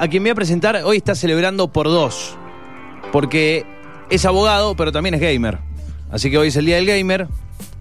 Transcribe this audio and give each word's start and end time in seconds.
A 0.00 0.06
quien 0.06 0.22
voy 0.22 0.30
a 0.30 0.34
presentar 0.36 0.80
hoy 0.84 0.98
está 0.98 1.16
celebrando 1.16 1.72
por 1.72 1.88
dos. 1.88 2.36
Porque 3.10 3.66
es 4.10 4.24
abogado, 4.26 4.76
pero 4.76 4.92
también 4.92 5.16
es 5.16 5.20
gamer. 5.20 5.58
Así 6.08 6.30
que 6.30 6.38
hoy 6.38 6.48
es 6.48 6.56
el 6.56 6.66
día 6.66 6.76
del 6.76 6.86
gamer, 6.86 7.26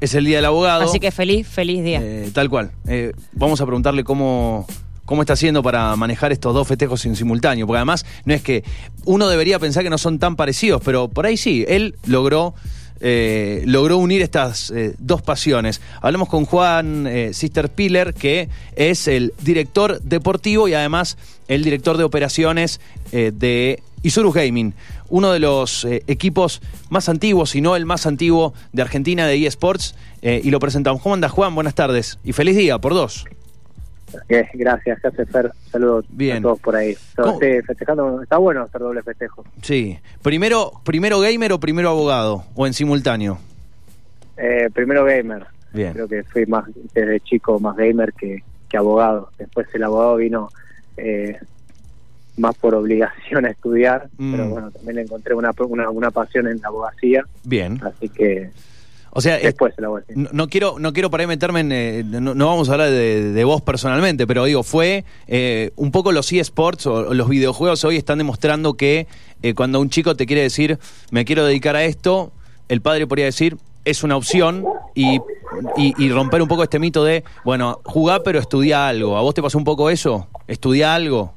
es 0.02 0.16
el 0.16 0.26
día 0.26 0.38
del 0.38 0.46
abogado. 0.46 0.82
Así 0.82 1.00
que 1.00 1.12
feliz, 1.12 1.48
feliz 1.48 1.84
día. 1.84 2.00
Eh, 2.02 2.32
tal 2.34 2.50
cual. 2.50 2.72
Eh, 2.88 3.14
vamos 3.34 3.62
a 3.62 3.68
preguntarle 3.68 4.04
cómo, 4.04 4.66
cómo 5.06 5.22
está 5.22 5.34
haciendo 5.34 5.62
para 5.62 5.96
manejar 5.96 6.32
estos 6.32 6.56
dos 6.56 6.68
festejos 6.68 7.06
en 7.06 7.16
simultáneo. 7.16 7.68
Porque 7.68 7.78
además, 7.78 8.04
no 8.26 8.34
es 8.34 8.42
que 8.42 8.64
uno 9.06 9.28
debería 9.28 9.60
pensar 9.60 9.84
que 9.84 9.92
no 9.92 10.00
son 10.00 10.18
tan 10.18 10.36
parecidos, 10.36 10.82
pero 10.84 11.10
por 11.10 11.28
ahí 11.28 11.38
sí. 11.38 11.66
Él 11.68 11.98
logró. 12.08 12.56
Eh, 13.02 13.64
logró 13.66 13.98
unir 13.98 14.22
estas 14.22 14.72
eh, 14.72 14.96
dos 14.98 15.22
pasiones. 15.22 15.82
Hablamos 16.02 16.30
con 16.30 16.46
Juan 16.46 17.08
eh, 17.08 17.34
Sister 17.34 17.70
Piller, 17.70 18.14
que 18.14 18.50
es 18.76 19.08
el 19.08 19.34
director 19.42 20.02
deportivo 20.02 20.68
y 20.68 20.74
además 20.74 21.18
el 21.48 21.64
director 21.64 21.98
de 21.98 22.04
operaciones 22.04 22.80
eh, 23.12 23.32
de 23.34 23.82
Isurus 24.04 24.34
Gaming, 24.34 24.74
uno 25.10 25.32
de 25.32 25.40
los 25.40 25.86
equipos 26.08 26.62
más 26.90 27.10
antiguos, 27.10 27.52
si 27.52 27.62
no 27.62 27.76
el 27.76 27.86
más 27.86 28.06
antiguo 28.06 28.54
de 28.72 28.82
Argentina 28.82 29.26
de 29.26 29.46
eSports, 29.46 29.96
y 30.22 30.50
lo 30.52 30.60
presentamos. 30.60 31.02
¿Cómo 31.02 31.16
anda 31.16 31.30
Juan? 31.30 31.56
Buenas 31.56 31.74
tardes 31.74 32.20
y 32.24 32.34
feliz 32.34 32.56
día 32.56 32.78
por 32.80 32.94
dos. 32.94 33.26
Gracias, 34.54 35.00
¿qué 35.02 35.08
hace 35.08 35.26
Fer? 35.26 35.52
Saludos 35.72 36.06
Bien. 36.10 36.38
a 36.38 36.42
todos 36.42 36.60
por 36.60 36.76
ahí. 36.76 36.96
Festejando, 37.66 38.22
está 38.22 38.38
bueno 38.38 38.62
hacer 38.64 38.82
doble 38.82 39.04
festejo. 39.04 39.44
Sí. 39.62 39.98
Primero, 40.22 40.72
primero 40.84 41.20
gamer 41.20 41.52
o 41.54 41.60
primero 41.60 41.90
abogado, 41.90 42.44
o 42.56 42.66
en 42.68 42.74
simultáneo. 42.74 43.38
Eh, 44.38 44.70
primero 44.74 45.04
gamer. 45.04 45.46
Bien. 45.74 45.94
Creo 45.94 46.08
que 46.08 46.24
fui 46.24 46.46
más 46.46 46.66
desde 46.94 47.20
chico 47.22 47.60
más 47.60 47.76
gamer 47.76 48.14
que, 48.14 48.44
que 48.70 48.78
abogado. 48.78 49.30
Después 49.38 49.68
el 49.74 49.84
abogado 49.84 50.16
vino 50.18 50.50
eh, 50.96 51.38
más 52.38 52.56
por 52.56 52.76
obligación 52.76 53.46
a 53.46 53.50
estudiar, 53.50 54.08
Mm. 54.18 54.32
pero 54.32 54.50
bueno, 54.50 54.72
también 54.72 55.00
encontré 55.00 55.34
una, 55.34 55.52
una, 55.68 55.90
una 55.90 56.12
pasión 56.12 56.48
en 56.48 56.60
la 56.62 56.68
abogacía, 56.70 57.24
Bien. 57.44 57.80
así 57.84 58.10
que 58.10 58.52
O 59.12 59.22
sea, 59.22 59.38
eh, 59.40 59.44
después 59.46 59.74
abogacía. 59.80 60.16
no, 60.16 60.30
no 60.32 60.48
quiero, 60.48 60.78
no 60.80 60.94
quiero 60.94 61.10
para 61.10 61.22
ahí 61.24 61.28
meterme 61.28 61.62
en. 61.62 61.72
eh, 61.72 62.04
no, 62.06 62.36
no 62.36 62.48
vamos 62.48 62.70
a 62.70 62.74
hablar 62.74 62.90
de, 62.92 63.32
de 63.34 63.44
vos 63.44 63.62
personalmente, 63.62 64.28
pero 64.28 64.46
digo, 64.46 64.64
fue 64.64 65.06
eh, 65.28 65.72
un 65.76 65.92
poco 65.92 66.12
los 66.12 66.32
eSports 66.32 66.86
o, 66.88 66.94
o 66.94 67.14
los 67.14 67.28
videojuegos 67.30 67.84
hoy 67.84 67.98
están 67.98 68.18
demostrando 68.20 68.76
que 68.76 69.08
eh, 69.42 69.54
cuando 69.54 69.80
un 69.80 69.90
chico 69.90 70.16
te 70.16 70.26
quiere 70.26 70.42
decir, 70.44 70.78
me 71.12 71.26
quiero 71.26 71.46
dedicar 71.46 71.76
a 71.76 71.84
esto, 71.84 72.32
el 72.70 72.82
padre 72.82 73.08
podría 73.08 73.26
decir, 73.26 73.58
es 73.86 74.04
una 74.04 74.18
opción 74.18 74.66
y, 74.94 75.20
y- 75.78 75.94
y 75.98 76.10
romper 76.12 76.42
un 76.42 76.48
poco 76.50 76.64
este 76.64 76.78
mito 76.78 77.04
de, 77.06 77.24
bueno, 77.46 77.80
jugá 77.86 78.22
pero 78.22 78.38
estudia 78.40 78.88
algo. 78.88 79.18
¿A 79.18 79.22
vos 79.22 79.34
te 79.34 79.42
pasó 79.42 79.58
un 79.58 79.64
poco 79.64 79.90
eso? 79.90 80.28
¿Estudia 80.48 80.94
algo? 80.94 81.34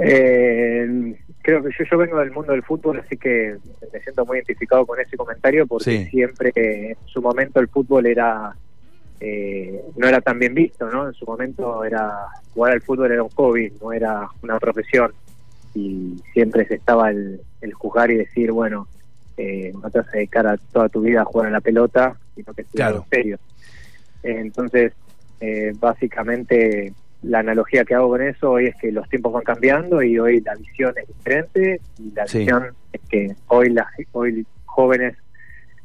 Eh, 0.00 1.14
creo 1.42 1.62
que 1.62 1.70
yo, 1.78 1.84
yo 1.90 1.98
vengo 1.98 2.18
del 2.18 2.30
mundo 2.30 2.52
del 2.52 2.62
fútbol, 2.62 3.00
así 3.04 3.16
que 3.16 3.56
me 3.92 4.00
siento 4.00 4.24
muy 4.26 4.36
identificado 4.38 4.84
con 4.86 5.00
ese 5.00 5.16
comentario 5.16 5.66
porque 5.66 5.84
Sí. 5.84 6.04
siempre 6.10 6.52
en 6.54 6.96
su 7.06 7.20
momento 7.22 7.60
el 7.60 7.68
fútbol 7.68 8.06
era 8.06 8.54
eh, 9.20 9.82
no 9.96 10.06
era 10.06 10.20
tan 10.20 10.38
bien 10.38 10.54
visto, 10.54 10.88
¿no? 10.90 11.08
En 11.08 11.12
su 11.14 11.24
momento 11.26 11.82
era 11.84 12.26
jugar 12.54 12.74
al 12.74 12.82
fútbol 12.82 13.10
era 13.10 13.22
un 13.22 13.30
hobby, 13.30 13.72
no 13.82 13.92
era 13.92 14.28
una 14.42 14.58
profesión 14.60 15.12
y 15.74 16.14
siempre 16.32 16.66
se 16.66 16.74
estaba 16.76 17.10
el, 17.10 17.40
el 17.60 17.72
juzgar 17.72 18.10
y 18.12 18.16
decir, 18.16 18.52
bueno, 18.52 18.86
eh, 19.36 19.72
no 19.82 19.90
te 19.90 19.98
vas 19.98 20.08
a 20.08 20.12
dedicar 20.18 20.46
a 20.46 20.56
toda 20.56 20.88
tu 20.88 21.00
vida 21.00 21.22
a 21.22 21.24
jugar 21.24 21.48
a 21.48 21.50
la 21.50 21.60
pelota, 21.60 22.16
sino 22.36 22.54
que 22.54 22.62
estudiar 22.62 22.90
Claro. 22.90 23.04
en 23.04 23.10
serio. 23.10 23.38
Entonces, 24.22 24.92
eh, 25.40 25.72
básicamente 25.78 26.92
la 27.22 27.40
analogía 27.40 27.84
que 27.84 27.94
hago 27.94 28.10
con 28.10 28.22
eso 28.22 28.52
hoy 28.52 28.66
es 28.66 28.76
que 28.76 28.92
los 28.92 29.08
tiempos 29.08 29.32
van 29.32 29.42
cambiando 29.42 30.02
y 30.02 30.18
hoy 30.18 30.40
la 30.40 30.54
visión 30.54 30.94
es 30.96 31.08
diferente 31.08 31.80
y 31.98 32.12
la 32.14 32.26
Sí. 32.26 32.38
visión 32.38 32.66
es 32.92 33.00
que 33.08 33.34
hoy 33.48 33.70
las 33.70 33.86
hoy 34.12 34.46
jóvenes 34.66 35.16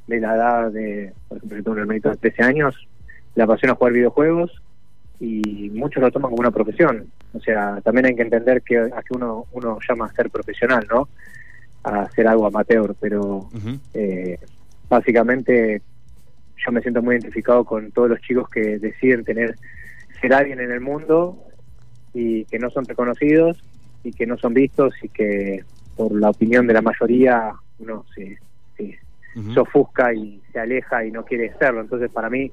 de 0.08 0.20
la 0.20 0.36
edad 0.36 0.72
de, 0.72 1.12
por 1.28 1.38
ejemplo, 1.38 1.58
yo 1.58 1.64
tengo 1.64 1.74
un 1.76 1.80
hermanito 1.82 2.10
de 2.10 2.18
13 2.18 2.44
años, 2.44 2.88
le 3.36 3.44
apasiona 3.44 3.74
jugar 3.74 3.94
videojuegos 3.94 4.62
y 5.20 5.72
muchos 5.74 6.04
lo 6.04 6.12
toman 6.12 6.30
como 6.32 6.42
una 6.42 6.52
profesión. 6.52 7.08
O 7.34 7.40
sea, 7.40 7.80
también 7.82 8.06
hay 8.08 8.16
que 8.16 8.22
entender 8.22 8.62
que 8.62 8.78
a 8.78 9.02
que 9.02 9.16
uno 9.16 9.46
uno 9.54 9.80
llama 9.88 10.06
a 10.06 10.14
ser 10.14 10.30
profesional, 10.30 10.86
¿no? 10.92 11.08
A 11.84 12.02
hacer 12.02 12.28
algo 12.28 12.46
amateur, 12.46 12.94
pero 13.00 13.50
eh, 13.94 14.38
básicamente 14.90 15.82
yo 16.64 16.72
me 16.72 16.82
siento 16.82 17.02
muy 17.02 17.16
identificado 17.16 17.64
con 17.66 17.92
todos 17.92 18.10
los 18.10 18.22
chicos 18.22 18.50
que 18.50 18.78
deciden 18.80 19.24
tener 19.24 19.56
ser 20.24 20.34
alguien 20.34 20.62
en 20.62 20.72
el 20.72 20.80
mundo 20.80 21.38
y 22.14 22.46
que 22.46 22.58
no 22.60 22.70
son 22.70 22.86
reconocidos 22.86 23.62
y 24.04 24.12
que 24.12 24.26
no 24.26 24.38
son 24.38 24.54
vistos 24.54 24.94
y 25.02 25.10
que 25.10 25.64
por 25.98 26.18
la 26.18 26.30
opinión 26.30 26.66
de 26.66 26.74
la 26.74 26.82
mayoría 26.82 27.52
uno 27.80 28.06
se, 28.16 28.38
se, 28.78 29.00
ofusca 29.60 30.14
y 30.14 30.42
se 30.54 30.60
aleja 30.60 31.04
y 31.06 31.12
no 31.12 31.26
quiere 31.26 31.54
serlo. 31.60 31.82
Entonces 31.82 32.10
para 32.12 32.30
mí, 32.30 32.50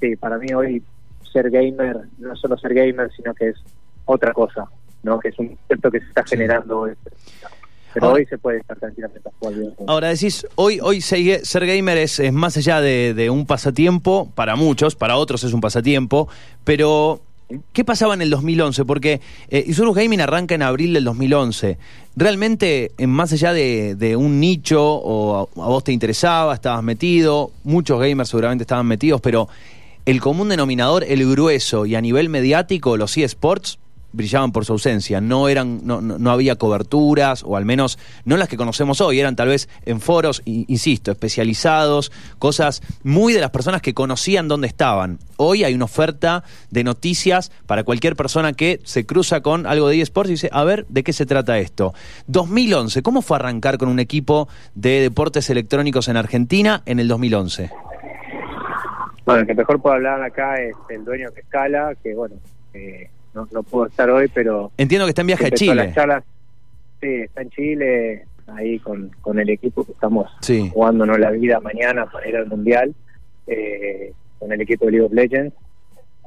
sí, 0.00 0.16
para 0.16 0.36
mí 0.38 0.52
hoy 0.52 0.82
ser 1.32 1.48
gamer 1.50 1.96
no 2.18 2.32
es 2.32 2.40
solo 2.40 2.56
ser 2.58 2.74
gamer, 2.74 3.08
sino 3.14 3.32
que 3.34 3.50
es 3.50 3.56
otra 4.06 4.32
cosa, 4.32 4.64
¿no? 5.04 5.20
Que 5.20 5.28
es 5.28 5.38
un 5.38 5.48
concepto 5.54 5.90
que 5.92 6.00
se 6.00 6.06
está 6.06 6.22
Sí. 6.26 6.30
generando 6.30 6.80
hoy. 6.80 6.92
Pero 7.94 8.06
Ahora- 8.06 8.18
hoy 8.20 8.26
se 8.26 8.38
puede 8.38 8.58
estar 8.58 8.78
tranquilamente 8.78 9.28
a 9.28 9.32
jugar 9.38 9.54
videojuegos. 9.54 9.88
Ahora 9.88 10.08
decís, 10.08 10.46
hoy, 10.54 10.78
hoy 10.80 11.00
ser 11.00 11.44
ser 11.44 11.66
gamer 11.66 11.98
es, 11.98 12.20
es 12.20 12.32
más 12.32 12.56
allá 12.56 12.80
de, 12.80 13.14
de 13.14 13.30
un 13.30 13.46
pasatiempo, 13.46 14.28
para 14.34 14.56
muchos, 14.56 14.94
para 14.94 15.16
otros 15.16 15.42
es 15.44 15.52
un 15.52 15.60
pasatiempo, 15.60 16.28
pero 16.64 17.20
¿qué 17.72 17.84
pasaba 17.84 18.14
en 18.14 18.22
el 18.22 18.30
2011? 18.30 18.84
Porque 18.84 19.20
eh, 19.48 19.64
Isurus 19.66 19.96
Gaming 19.96 20.20
arranca 20.20 20.54
en 20.54 20.62
abril 20.62 20.92
del 20.94 21.02
2011. 21.04 21.78
¿Realmente, 22.16 22.92
eh, 22.98 23.06
más 23.06 23.32
allá 23.32 23.52
de, 23.52 23.94
de 23.96 24.14
un 24.16 24.38
nicho, 24.40 24.82
o 24.84 25.36
a, 25.56 25.62
a 25.62 25.66
vos 25.68 25.82
te 25.82 25.92
interesaba, 25.92 26.54
estabas 26.54 26.82
metido, 26.84 27.50
muchos 27.64 27.98
gamers 28.00 28.28
seguramente 28.28 28.62
estaban 28.62 28.86
metidos, 28.86 29.20
pero 29.20 29.48
el 30.06 30.20
común 30.20 30.48
denominador, 30.48 31.04
el 31.04 31.28
grueso 31.28 31.86
y 31.86 31.94
a 31.94 32.00
nivel 32.00 32.28
mediático, 32.28 32.96
los 32.96 33.16
eSports 33.16 33.78
brillaban 34.12 34.52
por 34.52 34.64
su 34.64 34.72
ausencia, 34.72 35.20
no 35.20 35.48
eran, 35.48 35.80
no, 35.84 36.00
no, 36.00 36.18
no 36.18 36.30
había 36.30 36.56
coberturas, 36.56 37.42
o 37.44 37.56
al 37.56 37.64
menos 37.64 37.98
no 38.24 38.36
las 38.36 38.48
que 38.48 38.56
conocemos 38.56 39.00
hoy, 39.00 39.20
eran 39.20 39.36
tal 39.36 39.48
vez 39.48 39.68
en 39.84 40.00
foros, 40.00 40.42
insisto, 40.44 41.10
especializados, 41.10 42.12
cosas 42.38 42.82
muy 43.02 43.32
de 43.32 43.40
las 43.40 43.50
personas 43.50 43.82
que 43.82 43.94
conocían 43.94 44.48
dónde 44.48 44.66
estaban. 44.66 45.18
Hoy 45.36 45.64
hay 45.64 45.74
una 45.74 45.86
oferta 45.86 46.44
de 46.70 46.84
noticias 46.84 47.50
para 47.66 47.84
cualquier 47.84 48.16
persona 48.16 48.52
que 48.52 48.80
se 48.84 49.06
cruza 49.06 49.40
con 49.40 49.66
algo 49.66 49.88
de 49.88 50.00
eSports 50.00 50.30
y 50.30 50.34
dice, 50.34 50.50
a 50.52 50.64
ver, 50.64 50.86
¿de 50.88 51.02
qué 51.02 51.12
se 51.12 51.26
trata 51.26 51.58
esto? 51.58 51.94
2011, 52.26 53.02
¿cómo 53.02 53.22
fue 53.22 53.36
arrancar 53.36 53.78
con 53.78 53.88
un 53.88 54.00
equipo 54.00 54.48
de 54.74 55.00
deportes 55.00 55.48
electrónicos 55.50 56.08
en 56.08 56.16
Argentina 56.16 56.82
en 56.86 57.00
el 57.00 57.08
2011? 57.08 57.70
Bueno, 59.24 59.42
el 59.42 59.46
que 59.46 59.54
mejor 59.54 59.80
puede 59.80 59.96
hablar 59.96 60.22
acá 60.22 60.56
es 60.56 60.74
el 60.88 61.04
dueño 61.04 61.28
que 61.32 61.40
escala, 61.40 61.94
que 62.02 62.14
bueno, 62.14 62.36
eh, 62.74 63.10
no, 63.34 63.48
no 63.52 63.62
pudo 63.62 63.86
estar 63.86 64.08
hoy, 64.10 64.28
pero 64.32 64.70
Entiendo 64.76 65.06
que 65.06 65.10
está 65.10 65.20
en 65.22 65.26
viaje 65.28 65.46
a 65.46 65.50
Chile. 65.50 65.74
las 65.74 65.94
charlas. 65.94 66.24
Sí, 67.00 67.06
está 67.08 67.42
en 67.42 67.50
Chile, 67.50 68.24
ahí 68.48 68.78
con, 68.80 69.10
con 69.20 69.38
el 69.38 69.48
equipo 69.50 69.84
que 69.84 69.92
estamos 69.92 70.30
Sí. 70.40 70.70
jugándonos 70.72 71.18
la 71.18 71.30
vida 71.30 71.60
mañana 71.60 72.06
para 72.06 72.28
ir 72.28 72.36
al 72.36 72.46
Mundial, 72.46 72.94
eh, 73.46 74.12
con 74.38 74.52
el 74.52 74.60
equipo 74.60 74.86
de 74.86 74.92
League 74.92 75.06
of 75.06 75.12
Legends. 75.12 75.54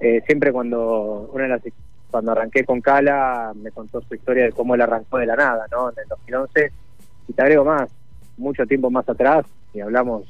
Eh, 0.01 0.21
siempre 0.25 0.51
cuando 0.51 1.29
una 1.33 1.43
de 1.43 1.49
las 1.49 1.61
cuando 2.09 2.31
arranqué 2.31 2.63
con 2.63 2.79
Cala 2.81 3.53
me 3.55 3.71
contó 3.71 3.99
su 4.01 4.13
historia 4.13 4.43
de 4.45 4.51
cómo 4.51 4.75
él 4.75 4.81
arrancó 4.81 5.17
de 5.17 5.25
la 5.25 5.35
nada, 5.35 5.65
¿no? 5.71 5.89
En 5.89 5.95
el 5.99 6.07
2011 6.09 6.71
y 7.27 7.33
te 7.33 7.41
agrego 7.41 7.65
más, 7.65 7.89
mucho 8.37 8.65
tiempo 8.67 8.91
más 8.91 9.07
atrás 9.09 9.45
y 9.73 9.79
hablamos 9.79 10.23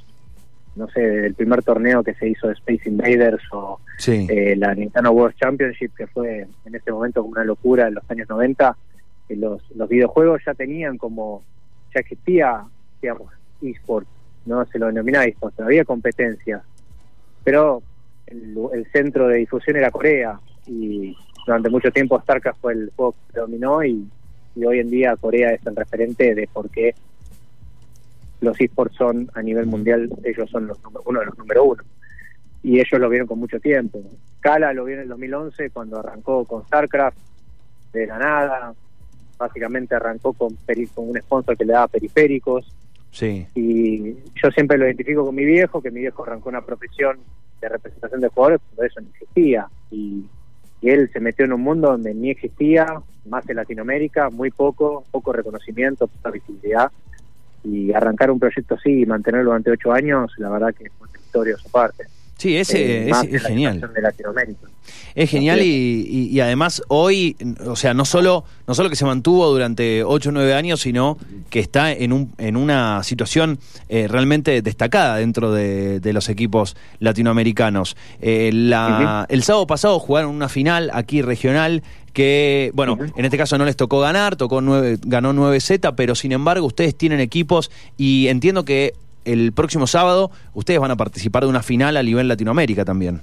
no 0.76 0.88
sé, 0.90 1.02
del 1.02 1.34
primer 1.36 1.62
torneo 1.64 2.04
que 2.04 2.14
se 2.16 2.28
hizo 2.30 2.48
de 2.48 2.54
Space 2.54 2.90
Invaders 2.90 3.44
o 3.52 3.80
Sí. 3.98 4.26
eh, 4.30 4.56
la 4.58 4.74
Nintendo 4.74 5.12
World 5.12 5.36
Championship, 5.38 5.92
que 5.96 6.08
fue 6.08 6.48
en 6.66 6.76
ese 6.76 6.92
momento 6.92 7.22
como 7.22 7.34
una 7.34 7.44
locura 7.44 7.88
en 7.88 7.94
los 7.96 8.10
años 8.10 8.28
90, 8.30 8.76
que 9.28 9.36
los, 9.36 9.62
los 9.76 9.88
videojuegos 9.88 10.42
ya 10.46 10.54
tenían 10.54 10.98
como, 10.98 11.44
ya 11.94 12.02
existía, 12.02 12.64
digamos, 13.02 13.32
eSport, 13.62 14.08
no 14.46 14.66
se 14.66 14.80
lo 14.80 14.88
denominaba 14.88 15.26
eSport, 15.26 15.54
pero 15.56 15.68
había 15.68 15.86
competencias, 15.86 16.64
pero 17.44 17.82
el, 18.28 18.58
el 18.74 18.86
centro 18.92 19.28
de 19.28 19.38
difusión 19.38 19.78
era 19.78 19.92
Corea 19.92 20.40
y 20.66 21.16
durante 21.46 21.70
mucho 21.70 21.92
tiempo 21.92 22.20
StarCraft 22.22 22.60
fue 22.62 22.74
el 22.74 22.92
juego 22.96 23.16
que 23.34 23.40
dominó 23.40 23.84
y, 23.84 24.08
y 24.56 24.66
hoy 24.66 24.80
en 24.80 24.90
día 24.90 25.16
Corea 25.18 25.52
es 25.52 25.66
el 25.68 25.76
referente 25.76 26.34
de 26.34 26.48
por 26.52 26.70
qué 26.70 26.96
los 28.44 28.60
esports 28.60 28.96
son 28.96 29.30
a 29.34 29.42
nivel 29.42 29.66
mundial, 29.66 30.10
ellos 30.24 30.50
son 30.50 30.68
los 30.68 30.78
uno 31.06 31.20
de 31.22 31.26
los 31.28 31.38
número 31.38 31.64
uno. 31.64 31.84
Y 32.62 32.76
ellos 32.80 33.00
lo 33.00 33.10
vieron 33.10 33.28
con 33.28 33.40
mucho 33.40 33.60
tiempo. 33.60 34.02
Kala 34.40 34.74
lo 34.74 34.86
vio 34.86 34.96
en 34.96 35.02
el 35.02 35.08
2011 35.10 35.70
cuando 35.72 36.00
arrancó 36.00 36.46
con 36.46 36.64
StarCraft 36.66 37.18
de 37.94 38.08
la 38.08 38.18
nada, 38.20 38.74
básicamente 39.38 39.96
arrancó 39.96 40.34
con, 40.34 40.58
peri- 40.66 40.90
con 40.94 41.10
un 41.10 41.18
sponsor 41.22 41.58
que 41.58 41.66
le 41.66 41.74
daba 41.74 41.88
periféricos. 41.88 42.72
Sí. 43.12 43.46
y 43.54 44.14
yo 44.42 44.50
siempre 44.56 44.76
lo 44.76 44.86
identifico 44.86 45.24
con 45.24 45.36
mi 45.36 45.46
viejo, 45.46 45.84
que 45.84 45.92
mi 45.92 46.00
viejo 46.00 46.24
arrancó 46.24 46.50
una 46.50 46.62
profesión 46.66 47.20
de 47.62 47.70
representación 47.70 48.22
de 48.22 48.28
jugadores 48.30 48.62
cuando 48.68 48.84
eso 48.92 49.02
no 49.02 49.08
existía. 49.10 49.68
Y, 49.92 50.26
y 50.82 50.90
él 50.90 51.10
se 51.14 51.20
metió 51.20 51.46
en 51.46 51.54
un 51.54 51.62
mundo 51.62 51.90
donde 51.92 52.12
ni 52.16 52.32
existía, 52.32 52.88
más 53.30 53.48
en 53.48 53.58
Latinoamérica, 53.58 54.32
muy 54.32 54.50
poco, 54.50 55.04
poco 55.12 55.32
reconocimiento, 55.32 56.08
poca 56.08 56.32
visibilidad, 56.32 56.92
y 57.64 57.94
arrancar 57.94 58.32
un 58.32 58.40
proyecto 58.40 58.76
así 58.76 59.02
y 59.02 59.06
mantenerlo 59.06 59.52
durante 59.52 59.72
ocho 59.72 59.92
años, 59.92 60.32
la 60.38 60.50
verdad 60.50 60.74
que 60.74 60.90
fue 60.90 61.08
una 61.08 61.58
su 61.58 61.70
parte. 61.70 62.06
Sí, 62.38 62.58
ese, 62.58 63.08
Eh, 63.08 63.10
es, 63.10 63.24
es 63.32 63.44
la 63.44 63.50
genial. 63.50 63.80
de 63.94 64.02
Latinoamérica. 64.02 64.68
Es 65.16 65.30
genial 65.30 65.62
y, 65.62 65.66
y- 66.10 66.28
y 66.30 66.40
además 66.40 66.82
hoy, 66.88 67.38
o 67.68 67.76
sea, 67.76 67.94
no 67.94 68.04
solo, 68.04 68.44
no 68.68 68.74
solo 68.74 68.90
que 68.90 68.96
se 68.96 69.06
mantuvo 69.06 69.48
durante 69.52 70.04
8 70.04 70.30
o 70.30 70.32
9 70.32 70.54
años, 70.56 70.82
sino 70.82 71.18
que 71.52 71.60
está 71.60 71.92
en, 71.94 72.12
un, 72.12 72.34
en 72.40 72.58
una 72.58 73.04
situación 73.04 73.60
eh, 73.90 74.08
realmente 74.10 74.62
destacada 74.64 75.18
dentro 75.18 75.52
de, 75.54 76.00
de 76.00 76.14
los 76.14 76.28
equipos 76.30 76.76
latinoamericanos. 77.00 77.96
Eh, 78.22 78.50
la- 78.54 79.26
El 79.30 79.44
sábado 79.44 79.68
pasado 79.68 80.00
jugaron 80.00 80.32
una 80.36 80.50
final 80.50 80.90
aquí 80.94 81.22
regional 81.22 81.84
que, 82.12 82.72
bueno, 82.74 82.98
en 83.16 83.26
este 83.26 83.38
caso 83.38 83.58
no 83.58 83.66
les 83.66 83.76
tocó 83.76 84.00
ganar, 84.00 84.36
tocó 84.36 84.62
nueve, 84.62 84.98
ganó 85.02 85.34
9Z, 85.34 85.94
pero 85.96 86.14
sin 86.16 86.32
embargo 86.32 86.66
ustedes 86.68 86.96
tienen 86.96 87.20
equipos 87.20 87.72
y 87.98 88.28
entiendo 88.28 88.66
que 88.66 88.94
el 89.26 89.54
próximo 89.54 89.88
sábado 89.88 90.32
ustedes 90.54 90.80
van 90.80 90.92
a 90.92 90.96
participar 90.96 91.44
de 91.44 91.50
una 91.50 91.64
final 91.64 91.98
a 91.98 92.04
nivel 92.04 92.28
Latinoamérica 92.28 92.86
también. 92.86 93.22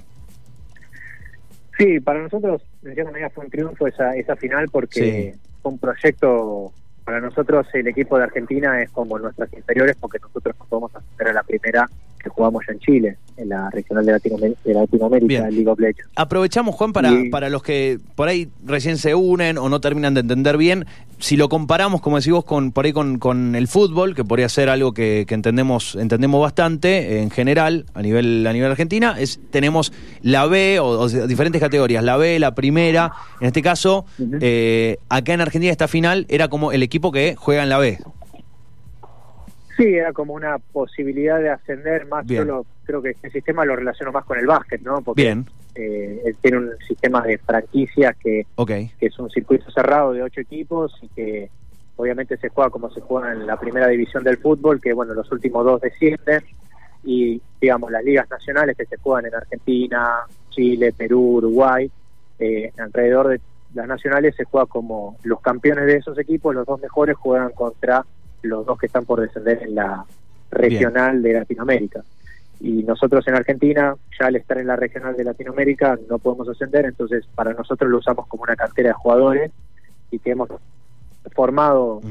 Sí, 1.77 1.99
para 1.99 2.21
nosotros, 2.21 2.61
de 2.81 2.93
cierta 2.93 3.11
manera, 3.11 3.29
fue 3.29 3.45
un 3.45 3.51
triunfo 3.51 3.87
esa, 3.87 4.15
esa 4.15 4.35
final 4.35 4.67
porque 4.71 5.35
fue 5.61 5.71
un 5.71 5.79
proyecto. 5.79 6.71
Para 7.03 7.19
nosotros, 7.19 7.67
el 7.73 7.87
equipo 7.87 8.17
de 8.17 8.25
Argentina 8.25 8.79
es 8.81 8.91
como 8.91 9.17
nuestras 9.17 9.51
inferiores 9.53 9.97
porque 9.99 10.19
nosotros 10.19 10.55
nos 10.59 10.67
podemos 10.67 10.95
hacer 10.95 11.29
a 11.29 11.33
la 11.33 11.43
primera 11.43 11.89
que 12.21 12.29
jugamos 12.29 12.63
ya 12.67 12.73
en 12.73 12.79
Chile, 12.79 13.17
en 13.37 13.49
la 13.49 13.69
regional 13.69 14.05
de, 14.05 14.11
Latinoamérica, 14.13 14.59
de 14.63 14.73
Latinoamérica, 14.73 15.47
el 15.47 15.55
League 15.55 15.69
of 15.69 15.79
Legends. 15.79 16.09
Aprovechamos, 16.15 16.75
Juan, 16.75 16.93
para, 16.93 17.11
Y- 17.11 17.29
para 17.29 17.49
los 17.49 17.63
que 17.63 17.99
por 18.15 18.27
ahí 18.27 18.49
recién 18.65 18.97
se 18.97 19.15
unen 19.15 19.57
o 19.57 19.69
no 19.69 19.79
terminan 19.81 20.13
de 20.13 20.21
entender 20.21 20.57
bien, 20.57 20.85
si 21.19 21.37
lo 21.37 21.49
comparamos, 21.49 22.01
como 22.01 22.17
decís 22.17 22.31
vos, 22.33 22.43
con, 22.45 22.71
por 22.71 22.85
ahí 22.85 22.93
con, 22.93 23.19
con 23.19 23.55
el 23.55 23.67
fútbol, 23.67 24.15
que 24.15 24.23
podría 24.25 24.49
ser 24.49 24.69
algo 24.69 24.93
que, 24.93 25.25
que 25.27 25.35
entendemos 25.35 25.95
entendemos 25.95 26.41
bastante 26.41 27.21
en 27.21 27.29
general 27.29 27.85
a 27.93 28.01
nivel 28.01 28.45
a 28.47 28.53
nivel 28.53 28.71
argentina, 28.71 29.15
es 29.19 29.39
tenemos 29.51 29.93
la 30.21 30.45
B 30.47 30.79
o, 30.79 31.07
diferentes 31.07 31.61
categorías, 31.61 32.03
la 32.03 32.17
B, 32.17 32.39
la 32.39 32.55
primera, 32.55 33.11
en 33.39 33.47
este 33.47 33.61
caso, 33.61 34.05
eh, 34.41 34.97
acá 35.09 35.33
en 35.33 35.41
Argentina 35.41 35.71
esta 35.71 35.87
final 35.87 36.25
era 36.29 36.47
como 36.47 36.71
el 36.71 36.81
equipo 36.83 37.11
que 37.11 37.35
juega 37.37 37.63
en 37.63 37.69
la 37.69 37.77
B. 37.77 37.99
Sí, 39.77 39.95
era 39.95 40.11
como 40.13 40.33
una 40.33 40.57
posibilidad 40.57 41.39
de 41.39 41.49
ascender 41.49 42.05
más. 42.07 42.25
Bien. 42.25 42.45
Yo 42.45 42.45
lo- 42.45 42.65
creo 42.83 43.01
que 43.01 43.11
este 43.11 43.29
sistema 43.29 43.63
lo 43.65 43.75
relaciono 43.75 44.11
más 44.11 44.25
con 44.25 44.37
el 44.37 44.45
básquet, 44.47 44.81
¿no? 44.81 45.01
Porque 45.01 45.21
Bien, 45.23 45.45
eh, 45.75 46.21
él 46.25 46.35
tiene 46.41 46.57
un 46.57 46.71
sistema 46.87 47.21
de 47.21 47.37
franquicias 47.37 48.15
que 48.17 48.45
es 48.99 49.19
un 49.19 49.29
circuito 49.29 49.71
cerrado 49.71 50.11
de 50.13 50.23
ocho 50.23 50.41
equipos 50.41 50.97
y 51.01 51.07
que 51.09 51.49
obviamente 51.95 52.35
se 52.37 52.49
juega 52.49 52.69
como 52.69 52.89
se 52.91 52.99
juega 53.01 53.31
en 53.31 53.45
la 53.47 53.57
primera 53.59 53.87
división 53.87 54.23
del 54.23 54.37
fútbol, 54.37 54.81
que 54.81 54.91
bueno, 54.93 55.13
los 55.13 55.31
últimos 55.31 55.63
dos 55.63 55.79
descienden 55.81 56.41
y 57.03 57.41
digamos 57.59 57.91
las 57.91 58.03
ligas 58.03 58.29
nacionales 58.29 58.75
que 58.77 58.85
se 58.85 58.97
juegan 58.97 59.25
en 59.27 59.35
Argentina, 59.35 60.19
Chile, 60.49 60.93
Perú, 60.93 61.37
Uruguay, 61.37 61.89
eh, 62.39 62.71
alrededor 62.77 63.29
de 63.29 63.41
las 63.73 63.87
nacionales 63.87 64.35
se 64.35 64.43
juega 64.43 64.65
como 64.65 65.15
los 65.23 65.39
campeones 65.39 65.85
de 65.85 65.95
esos 65.95 66.17
equipos, 66.19 66.53
los 66.53 66.65
dos 66.65 66.81
mejores 66.81 67.15
juegan 67.15 67.51
contra 67.53 68.03
los 68.43 68.65
dos 68.65 68.77
que 68.79 68.87
están 68.87 69.05
por 69.05 69.21
descender 69.21 69.61
en 69.63 69.75
la 69.75 70.05
regional 70.51 71.21
de 71.21 71.33
Latinoamérica. 71.33 72.03
Y 72.59 72.83
nosotros 72.83 73.27
en 73.27 73.35
Argentina, 73.35 73.95
ya 74.19 74.27
al 74.27 74.35
estar 74.35 74.57
en 74.59 74.67
la 74.67 74.75
regional 74.75 75.15
de 75.15 75.23
Latinoamérica, 75.23 75.97
no 76.09 76.19
podemos 76.19 76.47
ascender, 76.49 76.85
entonces 76.85 77.25
para 77.33 77.53
nosotros 77.53 77.89
lo 77.89 77.97
usamos 77.97 78.27
como 78.27 78.43
una 78.43 78.55
cartera 78.55 78.89
de 78.89 78.93
jugadores 78.93 79.51
y 80.11 80.19
que 80.19 80.31
hemos 80.31 80.49
formado 81.33 82.01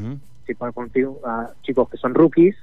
a 1.24 1.50
chicos 1.62 1.88
que 1.88 1.96
son 1.96 2.14
rookies 2.14 2.56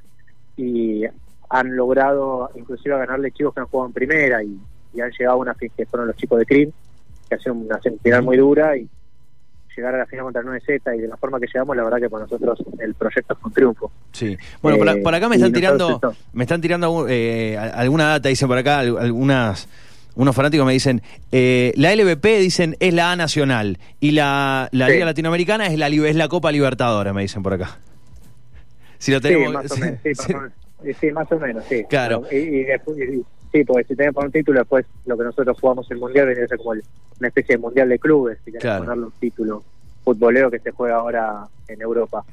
y 0.57 1.03
han 1.49 1.75
logrado 1.75 2.49
inclusive 2.55 2.95
a 2.95 2.97
ganarle 2.97 3.31
chicos 3.31 3.53
que 3.53 3.61
han 3.61 3.67
jugado 3.67 3.87
en 3.87 3.93
primera 3.93 4.43
y, 4.43 4.59
y 4.93 5.01
han 5.01 5.11
llegado 5.11 5.37
a 5.37 5.39
una 5.39 5.53
fin 5.53 5.71
que 5.75 5.85
fueron 5.85 6.07
los 6.07 6.17
chicos 6.17 6.39
de 6.39 6.45
Cream 6.45 6.71
que 7.29 7.35
hacen 7.35 7.53
una 7.53 7.79
semifinal 7.81 8.23
muy 8.23 8.37
dura 8.37 8.75
y 8.75 8.89
llegar 9.77 9.95
a 9.95 9.99
la 9.99 10.05
final 10.05 10.25
contra 10.25 10.41
el 10.41 10.47
9Z 10.47 10.97
y 10.97 11.01
de 11.01 11.07
la 11.07 11.15
forma 11.17 11.39
que 11.39 11.45
llegamos 11.47 11.77
la 11.77 11.83
verdad 11.83 11.99
que 11.99 12.09
para 12.09 12.23
nosotros 12.23 12.59
el 12.79 12.93
proyecto 12.95 13.33
es 13.37 13.45
un 13.45 13.53
triunfo 13.53 13.91
Sí. 14.11 14.35
Bueno, 14.61 14.77
por, 14.77 14.89
Eh, 14.89 14.97
por 15.01 15.15
acá 15.15 15.29
me 15.29 15.35
están 15.35 15.53
tirando, 15.53 16.01
me 16.33 16.43
están 16.43 16.59
tirando 16.61 17.05
eh, 17.07 17.57
alguna 17.57 18.07
data, 18.09 18.27
dicen 18.29 18.47
por 18.47 18.57
acá, 18.57 18.79
al- 18.79 18.97
algunas, 18.97 19.69
unos 20.15 20.35
fanáticos 20.35 20.65
me 20.65 20.73
dicen, 20.73 21.01
eh, 21.31 21.71
la 21.75 21.93
LVP 21.95 22.39
dicen 22.39 22.75
es 22.79 22.93
la 22.93 23.11
A 23.11 23.15
nacional 23.15 23.77
y 23.99 24.11
la, 24.11 24.67
la 24.71 24.87
Sí. 24.87 24.93
Liga 24.93 25.05
Latinoamericana 25.05 25.67
es 25.67 25.77
la 25.77 25.87
es 25.87 26.15
la 26.15 26.27
Copa 26.27 26.51
Libertadores, 26.51 27.13
me 27.13 27.21
dicen 27.21 27.43
por 27.43 27.53
acá. 27.53 27.77
Si 28.97 29.11
lo 29.11 29.21
tenemos, 29.21 29.53
sí, 29.71 29.71
más 29.71 29.71
o 29.71 29.77
menos, 29.79 30.51
sí, 30.99 31.11
más 31.11 31.31
o 31.31 31.39
menos. 31.39 31.63
Claro. 31.89 32.23
Y, 32.31 32.35
y- 32.35 32.65
sí, 33.51 33.63
porque 33.63 33.83
si 33.85 33.95
tenemos 33.95 34.23
un 34.23 34.31
título, 34.31 34.59
después 34.59 34.85
lo 35.05 35.17
que 35.17 35.23
nosotros 35.23 35.57
jugamos 35.59 35.89
el 35.91 35.97
Mundial 35.97 36.27
viene 36.27 36.43
a 36.43 36.47
ser 36.47 36.57
como 36.57 36.73
el- 36.73 36.83
una 37.19 37.27
especie 37.29 37.55
de 37.55 37.61
Mundial 37.61 37.89
de 37.89 37.99
clubes, 37.99 38.37
si 38.45 38.51
querés 38.51 38.61
Claro. 38.63 38.83
ponerle 38.85 39.05
un 39.05 39.11
título 39.19 39.63
futbolero 40.03 40.49
que 40.51 40.59
se 40.59 40.71
juega 40.71 40.95
ahora 40.97 41.47
en 41.67 41.81
Europa. 41.81 42.23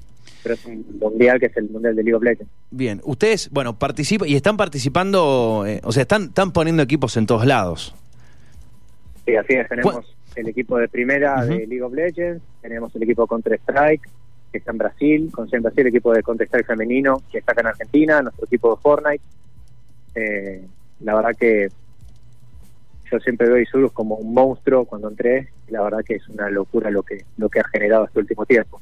Pero 0.43 0.55
es 0.55 0.65
un 0.67 0.85
Mundial 1.01 1.41
que 1.41 1.47
es 1.47 1.57
el 1.57 1.71
Mundial 1.71 1.97
de 1.97 2.03
League 2.03 2.15
of 2.17 2.23
Legends. 2.23 2.53
Bien, 2.71 3.01
ustedes, 3.05 3.49
bueno, 3.51 3.79
participan 3.79 4.29
y 4.29 4.35
están 4.35 4.57
participando, 4.57 5.65
eh, 5.67 5.81
o 5.85 5.93
sea, 5.93 6.03
están, 6.03 6.25
están 6.25 6.53
poniendo 6.53 6.83
equipos 6.83 7.17
en 7.17 7.27
todos 7.27 7.47
lados. 7.47 7.95
Sí, 9.25 9.35
así 9.37 9.55
es, 9.55 9.69
tenemos 9.69 9.93
¿Cuál? 9.95 10.05
el 10.37 10.49
equipo 10.49 10.77
de 10.77 10.89
primera 10.89 11.45
de 11.47 11.67
League 11.67 11.83
of 11.83 11.95
Legends, 11.95 12.43
tenemos 12.61 12.95
el 12.95 13.03
equipo 13.05 13.27
Counter-Strike, 13.27 14.03
que 14.53 14.59
está 14.59 14.71
en 14.73 14.79
Brasil, 14.79 15.31
con 15.33 15.49
en 15.51 15.63
Brasil 15.63 15.81
el 15.81 15.87
equipo 15.87 16.13
de 16.13 16.23
Counter-Strike 16.23 16.67
femenino, 16.67 17.23
que 17.33 17.39
está 17.39 17.53
acá 17.53 17.63
en 17.63 17.67
Argentina, 17.69 18.21
nuestro 18.21 18.45
equipo 18.45 18.75
de 18.77 18.83
Fortnite. 18.83 19.25
Eh, 20.15 20.65
la 21.05 21.15
verdad 21.15 21.37
que 21.39 21.69
yo 23.11 23.21
siempre 23.21 23.47
veo 23.47 23.57
a 23.57 23.61
Isurus 23.61 23.93
como 23.93 24.17
un 24.17 24.35
monstruo 24.35 24.85
cuando 24.87 25.09
entré, 25.09 25.51
y 25.69 25.73
la 25.73 25.83
verdad 25.83 26.01
que 26.05 26.15
es 26.15 26.29
una 26.29 26.49
locura 26.49 26.91
lo 26.91 27.03
que 27.03 27.25
lo 27.37 27.49
que 27.49 27.61
ha 27.61 27.65
generado 27.65 28.07
este 28.07 28.21
último 28.21 28.47
tiempo. 28.47 28.81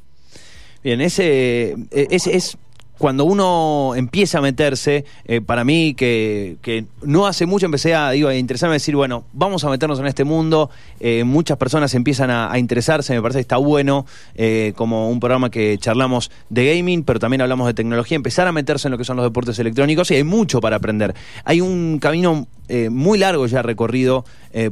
Bien, 0.82 1.00
ese 1.00 1.72
eh, 1.72 2.06
es, 2.10 2.26
es 2.26 2.56
cuando 2.98 3.24
uno 3.24 3.94
empieza 3.96 4.38
a 4.38 4.40
meterse, 4.40 5.04
eh, 5.24 5.40
para 5.40 5.64
mí 5.64 5.94
que, 5.94 6.56
no 7.02 7.26
hace 7.26 7.46
mucho 7.46 7.66
empecé 7.66 7.94
a, 7.94 8.10
digo, 8.10 8.28
a 8.28 8.36
interesarme 8.36 8.74
a 8.74 8.76
decir, 8.76 8.94
bueno, 8.94 9.24
vamos 9.32 9.64
a 9.64 9.70
meternos 9.70 9.98
en 9.98 10.06
este 10.06 10.24
mundo, 10.24 10.70
eh, 11.00 11.24
muchas 11.24 11.56
personas 11.56 11.94
empiezan 11.94 12.30
a, 12.30 12.56
interesarse, 12.58 13.12
me 13.12 13.20
parece 13.20 13.38
que 13.38 13.42
está 13.42 13.56
bueno, 13.56 14.06
eh, 14.34 14.72
como 14.76 15.10
un 15.10 15.18
programa 15.18 15.50
que 15.50 15.78
charlamos 15.78 16.30
de 16.48 16.76
gaming, 16.76 17.02
pero 17.02 17.18
también 17.18 17.40
hablamos 17.40 17.66
de 17.66 17.74
tecnología, 17.74 18.14
empezar 18.14 18.46
a 18.46 18.52
meterse 18.52 18.86
en 18.88 18.92
lo 18.92 18.98
que 18.98 19.04
son 19.04 19.16
los 19.16 19.24
deportes 19.26 19.58
electrónicos 19.58 20.10
y 20.10 20.14
hay 20.14 20.24
mucho 20.24 20.60
para 20.60 20.76
aprender. 20.76 21.14
Hay 21.44 21.60
un 21.60 21.98
camino 21.98 22.46
muy 22.90 23.18
largo 23.18 23.46
ya 23.46 23.60
recorrido 23.60 24.24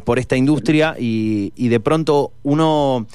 por 0.05 0.19
esta 0.19 0.35
industria 0.35 0.95
y 0.99 1.69
de 1.69 1.81
pronto 1.81 2.33
uno... 2.45 3.07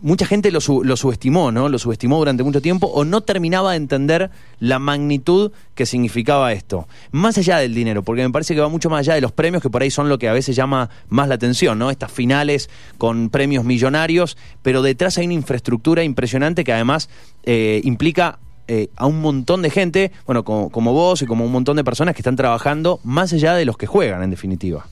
mucha 0.00 0.26
gente 0.26 0.50
lo, 0.50 0.60
lo 0.82 0.96
subestimó, 0.96 1.52
¿no? 1.52 1.68
Lo 1.68 1.78
subestimó 1.78 2.18
durante 2.18 2.42
mucho 2.42 2.60
tiempo 2.60 2.86
o 2.86 3.04
no 3.04 3.22
terminaba 3.22 3.72
de 3.72 3.76
entender 3.78 4.30
la 4.60 4.78
magnitud 4.78 5.52
que 5.74 5.86
significaba 5.86 6.52
esto. 6.52 6.88
Más 7.12 7.38
allá 7.38 7.58
del 7.58 7.74
dinero, 7.74 8.02
porque 8.02 8.22
me 8.22 8.30
parece 8.30 8.54
que 8.54 8.60
va 8.60 8.68
mucho 8.68 8.90
más 8.90 9.00
allá 9.00 9.14
de 9.14 9.20
los 9.20 9.32
premios, 9.32 9.62
que 9.62 9.70
por 9.70 9.82
ahí 9.82 9.90
son 9.90 10.08
lo 10.08 10.18
que 10.18 10.28
a 10.28 10.32
veces 10.32 10.56
llama 10.56 10.90
más 11.08 11.28
la 11.28 11.34
atención, 11.34 11.78
¿no? 11.78 11.90
Estas 11.90 12.12
finales 12.12 12.70
con 12.98 13.30
premios 13.30 13.64
millonarios, 13.64 14.36
pero 14.62 14.82
detrás 14.82 15.18
hay 15.18 15.26
una 15.26 15.34
infraestructura 15.34 16.04
impresionante 16.04 16.64
que 16.64 16.72
además 16.72 17.08
eh, 17.44 17.80
implica 17.84 18.38
eh, 18.68 18.88
a 18.96 19.06
un 19.06 19.20
montón 19.20 19.62
de 19.62 19.70
gente, 19.70 20.10
bueno, 20.26 20.44
como 20.44 20.92
vos 20.92 21.22
y 21.22 21.26
como 21.26 21.44
un 21.44 21.52
montón 21.52 21.76
de 21.76 21.84
personas 21.84 22.14
que 22.14 22.20
están 22.20 22.36
trabajando 22.36 22.98
más 23.04 23.32
allá 23.32 23.54
de 23.54 23.64
los 23.64 23.76
que 23.76 23.86
juegan, 23.86 24.22
en 24.22 24.30
definitiva. 24.30 24.86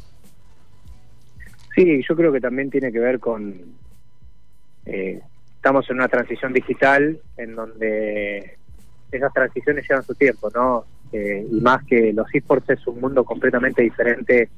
Sí, 1.75 2.00
yo 2.08 2.14
creo 2.14 2.32
que 2.32 2.40
también 2.40 2.70
tiene 2.70 2.92
que 2.92 3.00
ver 3.00 3.18
con... 3.18 3.54
eh, 4.87 5.21
estamos 5.57 5.88
en 5.91 5.97
una 5.97 6.09
transición 6.09 6.53
digital 6.53 7.19
en 7.37 7.55
donde 7.55 8.57
esas 9.11 9.33
transiciones 9.33 9.87
llevan 9.88 10.03
su 10.05 10.14
tiempo, 10.14 10.50
¿no? 10.55 10.85
Eh, 11.12 11.47
y 11.50 11.61
más 11.61 11.85
que 11.85 12.12
los 12.12 12.26
esports 12.35 12.69
es 12.71 12.87
un 12.87 13.00
mundo 13.00 13.25
completamente 13.25 13.83
diferente 13.83 14.49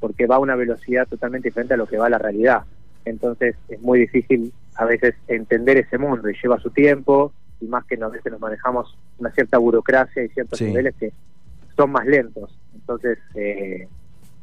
porque 0.00 0.26
va 0.26 0.36
a 0.36 0.40
una 0.40 0.56
velocidad 0.56 1.06
totalmente 1.06 1.48
diferente 1.48 1.74
a 1.74 1.76
lo 1.76 1.86
que 1.86 1.98
va 1.98 2.06
a 2.06 2.10
la 2.10 2.18
realidad. 2.18 2.62
Entonces 3.04 3.56
es 3.68 3.80
muy 3.82 3.98
difícil 4.00 4.52
a 4.76 4.84
veces 4.84 5.14
entender 5.28 5.76
ese 5.78 5.98
mundo 5.98 6.28
y 6.28 6.34
lleva 6.42 6.58
su 6.58 6.70
tiempo 6.70 7.32
y 7.60 7.66
más 7.66 7.84
que 7.84 7.96
a 8.02 8.08
veces 8.08 8.32
nos 8.32 8.40
manejamos 8.40 8.96
una 9.18 9.30
cierta 9.30 9.58
burocracia 9.58 10.24
y 10.24 10.28
ciertos 10.28 10.58
Sí. 10.58 10.66
niveles 10.66 10.94
que 10.96 11.12
son 11.76 11.92
más 11.92 12.06
lentos. 12.06 12.58
Entonces, 12.74 13.18
eh, 13.34 13.86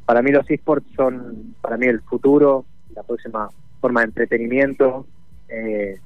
para 0.06 0.22
mí 0.22 0.30
los 0.30 0.48
esports 0.50 0.86
son, 0.96 1.54
para 1.60 1.76
mí 1.76 1.86
el 1.86 2.00
futuro, 2.02 2.64
la 2.94 3.02
próxima 3.02 3.48
forma 3.84 4.00
de 4.00 4.06
entretenimiento. 4.06 5.06
Eh, 5.46 5.98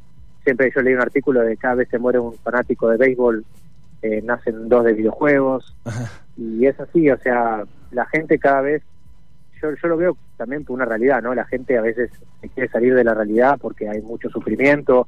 siempre 0.42 0.73
yo 0.75 0.82
leí 0.82 0.94
un 0.94 1.00
artículo 1.00 1.42
de 1.42 1.56
cada 1.56 1.76
vez 1.76 1.88
se 1.88 2.00
muere 2.00 2.18
un 2.18 2.35
fanático 2.35 2.88
de 2.88 2.97
béisbol, 2.97 3.44
eh, 4.02 4.20
nacen 4.25 4.68
dos 4.68 4.85
de 4.85 4.94
videojuegos, 4.94 5.76
y 6.37 6.66
es 6.66 6.78
así, 6.80 7.08
o 7.08 7.16
sea, 7.18 7.62
la 7.92 8.04
gente 8.06 8.40
cada 8.40 8.62
vez 8.62 8.82
yo, 9.62 9.70
yo 9.80 9.88
lo 9.88 9.97
veo 9.97 10.16
también 10.37 10.64
por 10.64 10.75
una 10.75 10.87
realidad, 10.87 11.23
¿no? 11.23 11.32
La 11.37 11.44
gente 11.44 11.78
a 11.78 11.82
veces 11.82 12.11
quiere 12.52 12.68
salir 12.68 12.97
de 12.97 13.04
la 13.04 13.14
realidad 13.14 13.58
porque 13.61 13.88
hay 13.88 14.02
mucho 14.02 14.28
sufrimiento, 14.28 15.06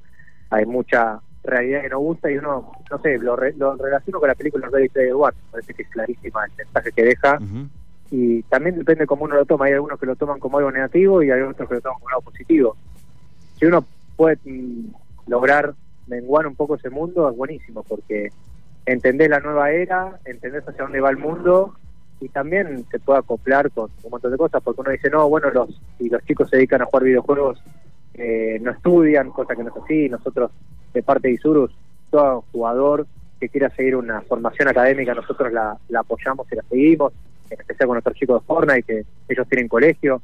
hay 0.50 0.64
mucha 0.64 1.18
realidad 1.42 1.82
que 1.82 1.88
no 1.88 1.98
gusta 1.98 2.30
y 2.30 2.38
uno, 2.38 2.70
no 2.88 2.98
sé, 3.00 3.18
lo, 3.18 3.36
lo 3.36 3.76
relaciono 3.76 4.20
con 4.20 4.28
la 4.28 4.36
película 4.36 4.68
Ready 4.70 4.90
Player 4.90 5.14
One, 5.14 5.36
parece 5.50 5.74
que 5.74 5.82
es 5.82 5.88
clarísima 5.88 6.44
el 6.44 6.52
mensaje 6.56 6.92
que 6.92 7.02
deja 7.02 7.36
y 8.10 8.42
también 8.44 8.76
depende 8.76 9.06
cómo 9.06 9.24
uno 9.24 9.36
lo 9.36 9.44
toma, 9.44 9.66
hay 9.66 9.74
algunos 9.74 9.98
que 9.98 10.06
lo 10.06 10.16
toman 10.16 10.40
como 10.40 10.58
algo 10.58 10.72
negativo 10.72 11.22
y 11.22 11.30
hay 11.30 11.40
otros 11.42 11.68
que 11.68 11.76
lo 11.76 11.80
toman 11.80 12.00
como 12.00 12.08
algo 12.08 12.22
positivo. 12.22 12.76
Si 13.56 13.66
uno 13.66 13.84
puede 14.16 14.38
mm, 14.44 14.86
lograr 15.28 15.74
menguar 16.08 16.46
un 16.46 16.56
poco 16.56 16.74
ese 16.74 16.90
mundo 16.90 17.30
es 17.30 17.36
buenísimo 17.36 17.84
porque 17.84 18.30
entendés 18.84 19.30
la 19.30 19.38
nueva 19.38 19.70
era, 19.70 20.18
entendés 20.24 20.68
hacia 20.68 20.82
dónde 20.82 21.00
va 21.00 21.10
el 21.10 21.18
mundo 21.18 21.74
y 22.20 22.28
también 22.28 22.84
se 22.90 22.98
puede 22.98 23.20
acoplar 23.20 23.70
con 23.70 23.90
un 24.02 24.10
montón 24.10 24.32
de 24.32 24.38
cosas 24.38 24.60
porque 24.62 24.80
uno 24.80 24.90
dice, 24.90 25.08
no, 25.08 25.28
bueno, 25.28 25.50
los, 25.50 25.80
si 25.96 26.08
los 26.08 26.24
chicos 26.24 26.50
se 26.50 26.56
dedican 26.56 26.82
a 26.82 26.86
jugar 26.86 27.04
videojuegos, 27.04 27.62
eh, 28.14 28.58
no 28.60 28.72
estudian, 28.72 29.30
cosa 29.30 29.54
que 29.54 29.62
no 29.62 29.70
es 29.70 29.76
así, 29.84 30.08
nosotros 30.08 30.50
de 30.92 31.02
parte 31.04 31.28
de 31.28 31.34
Isurus, 31.34 31.70
todo 32.10 32.44
jugador 32.50 33.06
que 33.38 33.48
quiera 33.48 33.70
seguir 33.70 33.94
una 33.94 34.20
formación 34.22 34.66
académica, 34.66 35.14
nosotros 35.14 35.52
la 35.52 35.78
apoyamos 35.94 36.50
y 36.50 36.56
la 36.56 36.62
seguimos, 36.64 37.12
en 37.50 37.60
especial 37.60 37.86
con 37.88 37.94
nuestros 37.94 38.16
chicos 38.16 38.40
de 38.40 38.46
Fortnite, 38.46 38.82
que 38.82 39.04
ellos 39.28 39.48
tienen 39.48 39.68
colegio. 39.68 40.22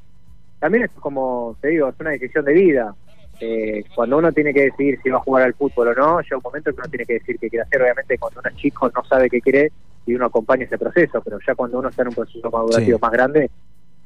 También 0.58 0.84
es 0.84 0.90
como, 0.92 1.56
te 1.60 1.68
digo, 1.68 1.88
es 1.88 1.94
una 2.00 2.10
decisión 2.10 2.44
de 2.44 2.52
vida. 2.52 2.94
Eh, 3.40 3.84
cuando 3.94 4.16
uno 4.16 4.32
tiene 4.32 4.54
que 4.54 4.62
decidir 4.62 4.98
si 5.02 5.10
va 5.10 5.18
a 5.18 5.20
jugar 5.20 5.42
al 5.42 5.54
fútbol 5.54 5.88
o 5.88 5.94
no, 5.94 6.20
llega 6.20 6.36
un 6.36 6.42
momento 6.42 6.70
que 6.70 6.80
uno 6.80 6.88
tiene 6.88 7.04
que 7.04 7.14
decir 7.14 7.38
qué 7.38 7.50
quiere 7.50 7.64
hacer. 7.64 7.82
Obviamente, 7.82 8.16
cuando 8.18 8.40
uno 8.40 8.48
es 8.48 8.56
chico 8.56 8.90
no 8.94 9.04
sabe 9.04 9.28
qué 9.28 9.40
quiere 9.40 9.72
y 10.06 10.14
uno 10.14 10.26
acompaña 10.26 10.64
ese 10.64 10.78
proceso, 10.78 11.20
pero 11.22 11.38
ya 11.46 11.54
cuando 11.54 11.78
uno 11.78 11.88
está 11.88 12.02
en 12.02 12.08
un 12.08 12.14
proceso 12.14 12.50
madurativo 12.50 12.98
más 12.98 13.12
grande, 13.12 13.50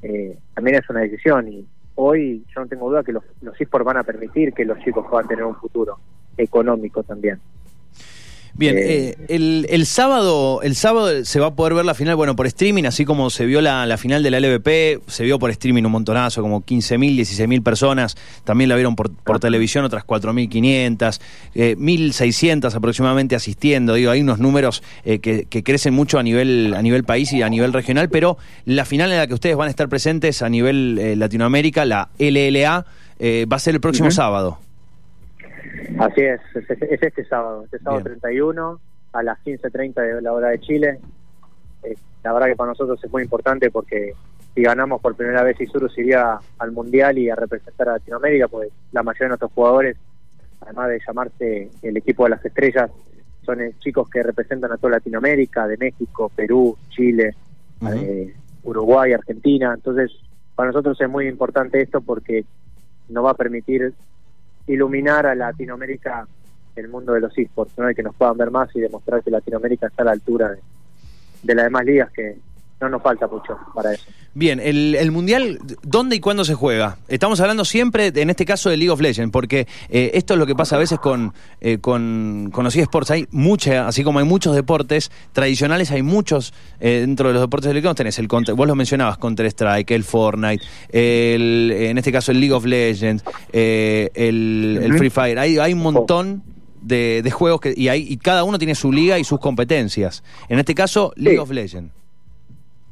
eh, 0.01 0.37
también 0.53 0.77
es 0.77 0.89
una 0.89 1.01
decisión. 1.01 1.47
Y 1.47 1.65
hoy 1.95 2.43
yo 2.53 2.61
no 2.61 2.67
tengo 2.67 2.89
duda 2.89 3.03
que 3.03 3.13
los, 3.13 3.23
los 3.41 3.59
esports 3.61 3.85
van 3.85 3.97
a 3.97 4.03
permitir 4.03 4.53
que 4.53 4.65
los 4.65 4.79
chicos 4.79 5.05
puedan 5.09 5.27
tener 5.27 5.45
un 5.45 5.55
futuro 5.55 5.99
económico 6.37 7.03
también. 7.03 7.39
Bien, 8.53 8.75
eh, 8.77 9.15
el, 9.29 9.65
el, 9.69 9.85
sábado 9.85 10.61
el 10.61 10.75
sábado 10.75 11.23
se 11.23 11.39
va 11.39 11.47
a 11.47 11.55
poder 11.55 11.73
ver 11.73 11.85
la 11.85 11.93
final, 11.93 12.15
bueno, 12.15 12.35
por 12.35 12.47
streaming, 12.47 12.83
así 12.83 13.05
como 13.05 13.29
se 13.29 13.45
vio 13.45 13.61
la, 13.61 13.85
la 13.85 13.97
final 13.97 14.23
de 14.23 14.31
la 14.31 14.39
LVP, 14.39 15.01
se 15.07 15.23
vio 15.23 15.39
por 15.39 15.51
streaming 15.51 15.83
un 15.83 15.91
montonazo, 15.93 16.41
como 16.41 16.61
15.000, 16.61 17.17
16.000 17.17 17.63
personas, 17.63 18.17
también 18.43 18.69
la 18.69 18.75
vieron 18.75 18.95
por, 18.95 19.11
por 19.11 19.39
televisión 19.39 19.85
otras 19.85 20.05
4.500, 20.05 21.19
eh, 21.55 21.75
1.600 21.77 22.75
aproximadamente 22.75 23.35
asistiendo, 23.35 23.93
digo, 23.93 24.11
hay 24.11 24.21
unos 24.21 24.39
números 24.39 24.83
eh, 25.05 25.19
que, 25.19 25.45
que, 25.45 25.63
crecen 25.63 25.93
mucho 25.93 26.19
a 26.19 26.23
nivel, 26.23 26.73
a 26.75 26.81
nivel 26.81 27.05
país 27.05 27.31
y 27.31 27.41
a 27.41 27.49
nivel 27.49 27.71
regional, 27.71 28.09
pero 28.09 28.37
la 28.65 28.83
final 28.83 29.11
en 29.11 29.17
la 29.17 29.27
que 29.27 29.33
ustedes 29.33 29.55
van 29.55 29.67
a 29.67 29.69
estar 29.69 29.87
presentes 29.87 30.41
a 30.41 30.49
nivel 30.49 30.99
eh, 30.99 31.15
Latinoamérica, 31.15 31.85
la 31.85 32.09
LLA, 32.19 32.85
va 33.21 33.55
a 33.55 33.59
ser 33.59 33.75
el 33.75 33.81
próximo 33.81 34.09
sábado. 34.09 34.59
Así 35.99 36.21
es, 36.21 36.41
es, 36.55 37.01
este 37.01 37.25
sábado, 37.25 37.63
este 37.65 37.79
sábado 37.79 38.03
31 38.03 38.79
a 39.13 39.23
las 39.23 39.39
15.30 39.43 40.15
de 40.15 40.21
la 40.21 40.33
hora 40.33 40.49
de 40.49 40.59
Chile. 40.59 40.99
Eh, 41.83 41.95
la 42.23 42.33
verdad 42.33 42.47
que 42.47 42.55
para 42.55 42.69
nosotros 42.69 43.03
es 43.03 43.11
muy 43.11 43.23
importante 43.23 43.71
porque 43.71 44.13
si 44.53 44.61
ganamos 44.61 45.01
por 45.01 45.15
primera 45.15 45.43
vez 45.43 45.59
Isurus 45.59 45.97
iría 45.97 46.39
al 46.59 46.71
Mundial 46.71 47.17
y 47.17 47.29
a 47.29 47.35
representar 47.35 47.89
a 47.89 47.93
Latinoamérica, 47.93 48.47
pues 48.47 48.69
la 48.91 49.03
mayoría 49.03 49.25
de 49.25 49.29
nuestros 49.29 49.51
jugadores, 49.53 49.97
además 50.59 50.89
de 50.89 50.99
llamarse 51.05 51.69
el 51.81 51.97
equipo 51.97 52.25
de 52.25 52.31
las 52.31 52.45
estrellas, 52.45 52.91
son 53.45 53.59
chicos 53.79 54.09
que 54.09 54.21
representan 54.21 54.71
a 54.71 54.77
toda 54.77 54.93
Latinoamérica, 54.93 55.67
de 55.67 55.77
México, 55.77 56.31
Perú, 56.35 56.77
Chile, 56.89 57.35
eh, 57.87 58.33
Uruguay, 58.63 59.13
Argentina. 59.13 59.73
Entonces, 59.73 60.11
para 60.55 60.67
nosotros 60.67 60.99
es 61.01 61.09
muy 61.09 61.27
importante 61.27 61.81
esto 61.81 62.01
porque 62.01 62.45
nos 63.09 63.25
va 63.25 63.31
a 63.31 63.35
permitir 63.35 63.93
iluminar 64.73 65.25
a 65.25 65.35
Latinoamérica 65.35 66.27
el 66.75 66.87
mundo 66.87 67.13
de 67.13 67.21
los 67.21 67.37
esports, 67.37 67.77
¿no? 67.77 67.93
que 67.93 68.03
nos 68.03 68.15
puedan 68.15 68.37
ver 68.37 68.49
más 68.49 68.73
y 68.75 68.79
demostrar 68.79 69.21
que 69.21 69.29
Latinoamérica 69.29 69.87
está 69.87 70.03
a 70.03 70.05
la 70.05 70.11
altura 70.11 70.49
de, 70.49 70.59
de 71.43 71.55
las 71.55 71.65
demás 71.65 71.85
ligas 71.85 72.11
que 72.11 72.37
no 72.81 72.89
nos 72.89 73.01
falta 73.01 73.27
mucho 73.27 73.57
para 73.73 73.93
eso. 73.93 74.03
Bien, 74.33 74.59
el, 74.59 75.11
Mundial, 75.11 75.59
¿dónde 75.83 76.15
y 76.15 76.19
cuándo 76.19 76.43
se 76.43 76.55
juega? 76.55 76.97
Estamos 77.07 77.39
hablando 77.39 77.63
siempre, 77.63 78.11
en 78.15 78.29
este 78.29 78.43
caso, 78.43 78.69
de 78.69 78.77
League 78.77 78.89
of 78.89 78.99
Legends, 78.99 79.31
porque 79.31 79.67
eh, 79.89 80.11
esto 80.15 80.33
es 80.33 80.39
lo 80.39 80.45
que 80.45 80.55
pasa 80.55 80.77
a 80.77 80.79
veces 80.79 80.99
con, 80.99 81.33
eh, 81.59 81.77
con, 81.77 82.49
con, 82.51 82.63
los 82.63 82.75
eSports. 82.75 83.11
Hay 83.11 83.27
mucha, 83.31 83.87
así 83.87 84.03
como 84.03 84.19
hay 84.19 84.25
muchos 84.25 84.55
deportes 84.55 85.11
tradicionales, 85.31 85.91
hay 85.91 86.01
muchos 86.01 86.53
eh, 86.79 87.01
dentro 87.01 87.27
de 87.27 87.35
los 87.35 87.43
deportes 87.43 87.67
de 87.67 87.79
League 87.79 87.93
tenés 87.95 88.17
el 88.19 88.27
vos 88.27 88.67
lo 88.67 88.75
mencionabas, 88.75 89.17
Counter-Strike, 89.17 89.91
el 89.91 90.03
Fortnite, 90.03 90.63
el, 90.89 91.71
en 91.71 91.97
este 91.97 92.11
caso 92.11 92.31
el 92.31 92.39
League 92.39 92.53
of 92.53 92.65
Legends, 92.65 93.23
el, 93.51 94.93
Free 94.97 95.09
Fire. 95.09 95.37
Hay, 95.37 95.57
hay 95.57 95.73
un 95.73 95.79
montón 95.79 96.43
de, 96.81 97.29
juegos 97.31 97.61
que, 97.61 97.73
y, 97.75 97.89
hay, 97.89 98.07
y 98.09 98.17
cada 98.17 98.43
uno 98.43 98.57
tiene 98.57 98.75
su 98.75 98.91
liga 98.91 99.19
y 99.19 99.23
sus 99.23 99.39
competencias. 99.39 100.23
En 100.49 100.57
este 100.57 100.73
caso, 100.73 101.13
League 101.15 101.39
of 101.39 101.51
Legends. 101.51 102.00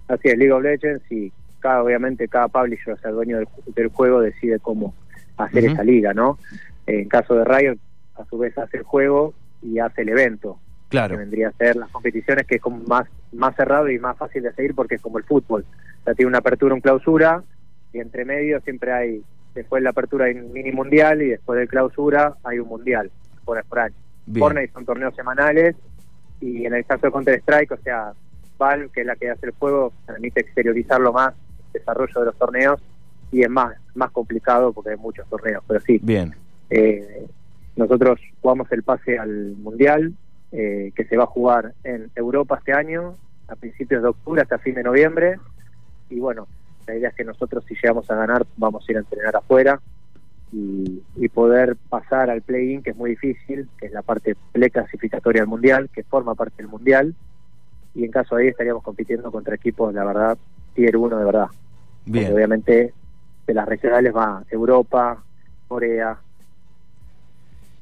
Así 0.09 0.27
es, 0.27 0.37
League 0.37 0.51
of 0.51 0.63
Legends 0.63 1.11
y 1.11 1.31
cada, 1.59 1.83
obviamente 1.83 2.27
cada 2.27 2.47
publisher, 2.47 2.93
o 2.93 2.97
sea, 2.97 3.11
el 3.11 3.15
dueño 3.15 3.39
del, 3.75 3.87
juego 3.89 4.21
decide 4.21 4.59
cómo 4.59 4.95
hacer 5.37 5.65
esa 5.65 5.83
liga, 5.83 6.13
¿no? 6.13 6.37
En 6.87 7.07
caso 7.07 7.35
de 7.35 7.45
Riot, 7.45 7.77
a 8.15 8.25
su 8.25 8.37
vez 8.39 8.57
hace 8.57 8.77
el 8.77 8.83
juego 8.83 9.33
y 9.61 9.79
hace 9.79 10.01
el 10.01 10.09
evento. 10.09 10.59
Claro. 10.89 11.15
Que 11.15 11.19
vendría 11.19 11.49
a 11.49 11.51
ser 11.51 11.75
las 11.75 11.89
competiciones 11.91 12.47
que 12.47 12.55
es 12.55 12.61
como 12.61 12.83
más, 12.85 13.07
más 13.31 13.55
cerrado 13.55 13.89
y 13.89 13.99
más 13.99 14.17
fácil 14.17 14.41
de 14.41 14.51
seguir 14.53 14.73
porque 14.73 14.95
es 14.95 15.01
como 15.01 15.19
el 15.19 15.23
fútbol. 15.23 15.63
O 16.01 16.03
sea, 16.03 16.15
tiene 16.15 16.29
una 16.29 16.39
apertura, 16.39 16.73
un 16.73 16.81
clausura 16.81 17.43
y 17.93 17.99
entre 17.99 18.25
medio 18.25 18.59
siempre 18.61 18.91
hay, 18.91 19.23
después 19.53 19.81
de 19.81 19.83
la 19.83 19.91
apertura 19.91 20.25
hay 20.25 20.33
un 20.33 20.51
mini 20.51 20.71
mundial 20.71 21.21
y 21.21 21.29
después 21.29 21.59
de 21.59 21.67
clausura 21.67 22.33
hay 22.43 22.57
un 22.57 22.67
mundial 22.67 23.11
por, 23.45 23.63
por 23.65 23.79
año. 23.79 23.95
Fortnite 24.37 24.73
son 24.73 24.85
torneos 24.85 25.15
semanales 25.15 25.75
y 26.41 26.65
en 26.65 26.73
el 26.73 26.85
caso 26.85 27.07
de 27.07 27.11
Counter 27.11 27.39
Strike, 27.39 27.71
o 27.71 27.77
sea, 27.77 28.13
que 28.93 29.01
es 29.01 29.07
la 29.07 29.15
que 29.15 29.29
hace 29.29 29.47
el 29.47 29.53
juego, 29.53 29.93
permite 30.05 30.41
exteriorizarlo 30.41 31.13
más, 31.13 31.33
el 31.67 31.79
desarrollo 31.79 32.19
de 32.19 32.25
los 32.25 32.37
torneos, 32.37 32.81
y 33.31 33.41
es 33.41 33.49
más, 33.49 33.75
más 33.95 34.11
complicado 34.11 34.73
porque 34.73 34.91
hay 34.91 34.97
muchos 34.97 35.27
torneos, 35.29 35.63
pero 35.67 35.79
sí. 35.79 35.99
Bien. 36.01 36.35
Eh, 36.69 37.25
nosotros 37.75 38.19
jugamos 38.41 38.71
el 38.71 38.83
pase 38.83 39.17
al 39.17 39.55
Mundial, 39.57 40.13
eh, 40.51 40.91
que 40.95 41.05
se 41.05 41.15
va 41.15 41.23
a 41.23 41.27
jugar 41.27 41.73
en 41.83 42.11
Europa 42.15 42.57
este 42.57 42.73
año, 42.73 43.15
a 43.47 43.55
principios 43.55 44.03
de 44.03 44.09
octubre 44.09 44.41
hasta 44.41 44.59
fin 44.59 44.75
de 44.75 44.83
noviembre, 44.83 45.39
y 46.09 46.19
bueno, 46.19 46.47
la 46.85 46.95
idea 46.95 47.09
es 47.09 47.15
que 47.15 47.23
nosotros 47.23 47.63
si 47.67 47.75
llegamos 47.75 48.09
a 48.11 48.15
ganar 48.15 48.45
vamos 48.57 48.83
a 48.87 48.91
ir 48.91 48.97
a 48.97 49.01
entrenar 49.01 49.35
afuera 49.35 49.79
y, 50.51 51.03
y 51.15 51.29
poder 51.29 51.75
pasar 51.87 52.29
al 52.29 52.41
play-in, 52.41 52.81
que 52.81 52.89
es 52.89 52.95
muy 52.95 53.11
difícil, 53.11 53.69
que 53.77 53.85
es 53.85 53.91
la 53.91 54.01
parte 54.01 54.35
pre-clasificatoria 54.51 55.43
del 55.43 55.49
Mundial, 55.49 55.89
que 55.93 56.03
forma 56.03 56.35
parte 56.35 56.57
del 56.57 56.67
Mundial, 56.67 57.15
y 57.99 58.05
en 58.05 58.11
caso 58.11 58.35
de 58.35 58.43
ahí 58.43 58.47
estaríamos 58.49 58.81
compitiendo 58.81 59.31
contra 59.31 59.55
equipos, 59.55 59.93
la 59.93 60.05
verdad, 60.05 60.37
tier 60.73 60.95
1 60.95 61.17
de 61.17 61.25
verdad. 61.25 61.47
Bien. 62.05 62.33
obviamente 62.33 62.93
de 63.45 63.53
las 63.53 63.67
regionales 63.67 64.15
va 64.15 64.43
Europa, 64.49 65.21
Corea, 65.67 66.17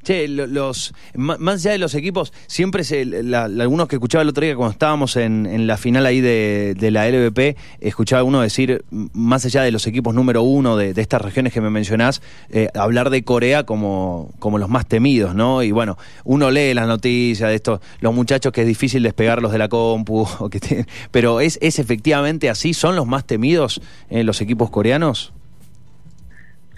Che, 0.08 0.26
los, 0.30 0.94
más 1.16 1.66
allá 1.66 1.74
de 1.74 1.80
los 1.80 1.94
equipos, 1.94 2.32
siempre 2.48 2.86
se, 2.86 3.02
algunos 3.36 3.90
que 3.90 3.98
escuchaba 3.98 4.22
el 4.22 4.30
otro 4.30 4.46
día 4.46 4.56
cuando 4.56 4.72
estábamos 4.72 5.18
en, 5.18 5.68
la 5.68 5.76
final 5.76 6.06
ahí 6.06 6.22
de, 6.22 6.90
la 6.92 7.10
LVP, 7.10 7.58
escuchaba 7.82 8.24
uno 8.24 8.40
decir, 8.40 8.86
más 8.90 9.44
allá 9.44 9.64
de 9.64 9.72
los 9.72 9.86
equipos 9.86 10.16
número 10.16 10.44
uno 10.44 10.78
de, 10.78 10.94
estas 10.96 11.22
regiones 11.22 11.52
que 11.52 11.60
me 11.60 11.70
mencionás, 11.70 12.22
eh, 12.50 12.70
hablar 12.74 13.10
de 13.10 13.26
Corea 13.26 13.66
como, 13.66 14.32
como 14.40 14.60
los 14.60 14.70
más 14.70 14.88
temidos, 14.88 15.36
¿no? 15.36 15.62
Y 15.62 15.74
bueno, 15.74 15.98
uno 16.24 16.52
lee 16.52 16.74
las 16.74 16.88
noticias 16.88 17.50
de 17.50 17.56
estos, 17.56 17.82
los 18.00 18.14
muchachos 18.14 18.54
que 18.54 18.62
es 18.62 18.68
difícil 18.68 19.04
despegarlos 19.04 19.52
de 19.52 19.58
la 19.58 19.68
compu, 19.68 20.26
o 20.40 20.50
que 20.50 20.86
pero 21.12 21.42
¿es, 21.42 21.60
¿es 21.62 21.80
efectivamente 21.80 22.50
así? 22.50 22.74
¿Son 22.74 22.96
los 22.96 23.08
más 23.08 23.26
temidos 23.26 23.82
en 24.10 24.26
los 24.26 24.40
equipos 24.40 24.70
coreanos? 24.70 25.34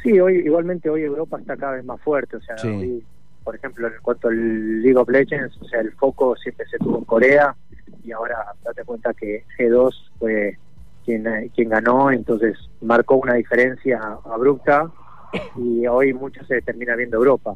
Sí, 0.01 0.19
hoy 0.19 0.37
igualmente 0.37 0.89
hoy 0.89 1.03
Europa 1.03 1.37
está 1.39 1.57
cada 1.57 1.73
vez 1.73 1.85
más 1.85 2.01
fuerte, 2.01 2.37
o 2.37 2.41
sea, 2.41 2.55
por 3.43 3.55
ejemplo, 3.55 3.87
en 3.87 3.93
cuanto 4.01 4.27
al 4.27 4.81
League 4.81 4.97
of 4.97 5.09
Legends, 5.09 5.57
o 5.61 5.65
sea, 5.65 5.81
el 5.81 5.91
foco 5.93 6.35
siempre 6.35 6.65
se 6.67 6.77
tuvo 6.77 6.99
en 6.99 7.05
Corea 7.05 7.55
y 8.03 8.11
ahora 8.11 8.53
date 8.63 8.83
cuenta 8.83 9.13
que 9.13 9.45
G2 9.57 9.91
fue 10.19 10.57
quien, 11.05 11.25
quien 11.55 11.69
ganó, 11.69 12.11
entonces 12.11 12.57
marcó 12.81 13.15
una 13.15 13.33
diferencia 13.33 13.99
abrupta 14.25 14.91
y 15.55 15.85
hoy 15.87 16.13
mucho 16.13 16.43
se 16.45 16.61
termina 16.61 16.95
viendo 16.95 17.17
Europa. 17.17 17.55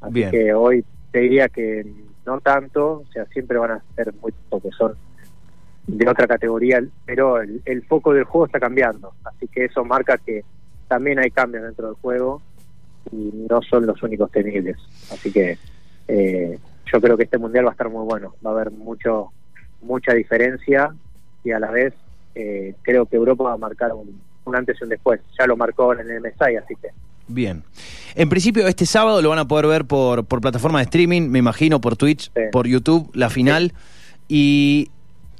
Así 0.00 0.24
que 0.30 0.54
hoy 0.54 0.84
te 1.10 1.20
diría 1.20 1.48
que 1.48 1.86
no 2.24 2.40
tanto, 2.40 3.04
o 3.08 3.12
sea, 3.12 3.26
siempre 3.26 3.58
van 3.58 3.72
a 3.72 3.82
ser 3.96 4.12
muy 4.20 4.32
porque 4.48 4.70
son 4.76 4.94
de 5.86 6.08
otra 6.08 6.26
categoría, 6.26 6.82
pero 7.04 7.40
el, 7.40 7.60
el 7.64 7.82
foco 7.84 8.12
del 8.12 8.24
juego 8.24 8.46
está 8.46 8.60
cambiando, 8.60 9.12
así 9.24 9.48
que 9.48 9.64
eso 9.64 9.84
marca 9.84 10.18
que 10.18 10.44
también 10.88 11.18
hay 11.18 11.30
cambios 11.30 11.64
dentro 11.64 11.86
del 11.86 11.96
juego 11.96 12.42
y 13.12 13.30
no 13.48 13.60
son 13.62 13.86
los 13.86 14.02
únicos 14.02 14.30
temibles. 14.30 14.76
Así 15.10 15.32
que 15.32 15.58
eh, 16.08 16.58
yo 16.92 17.00
creo 17.00 17.16
que 17.16 17.24
este 17.24 17.38
mundial 17.38 17.66
va 17.66 17.70
a 17.70 17.72
estar 17.72 17.88
muy 17.88 18.04
bueno, 18.04 18.34
va 18.44 18.50
a 18.50 18.54
haber 18.54 18.70
mucho 18.70 19.30
mucha 19.82 20.12
diferencia 20.12 20.90
y 21.42 21.52
a 21.52 21.58
la 21.58 21.70
vez 21.70 21.94
eh, 22.34 22.74
creo 22.82 23.06
que 23.06 23.16
Europa 23.16 23.44
va 23.44 23.52
a 23.54 23.56
marcar 23.56 23.92
un, 23.92 24.20
un 24.44 24.56
antes 24.56 24.76
y 24.80 24.84
un 24.84 24.90
después. 24.90 25.20
Ya 25.38 25.46
lo 25.46 25.56
marcó 25.56 25.92
en 25.94 26.00
el 26.00 26.20
MSI, 26.20 26.56
así 26.56 26.74
que. 26.80 26.88
Bien. 27.28 27.62
En 28.14 28.28
principio, 28.28 28.66
este 28.66 28.86
sábado 28.86 29.22
lo 29.22 29.28
van 29.28 29.38
a 29.38 29.46
poder 29.46 29.66
ver 29.66 29.84
por, 29.84 30.24
por 30.24 30.40
plataforma 30.40 30.80
de 30.80 30.84
streaming, 30.84 31.28
me 31.28 31.38
imagino, 31.38 31.80
por 31.80 31.96
Twitch, 31.96 32.30
por 32.50 32.66
YouTube, 32.66 33.10
la 33.14 33.30
final. 33.30 33.72
Y 34.28 34.90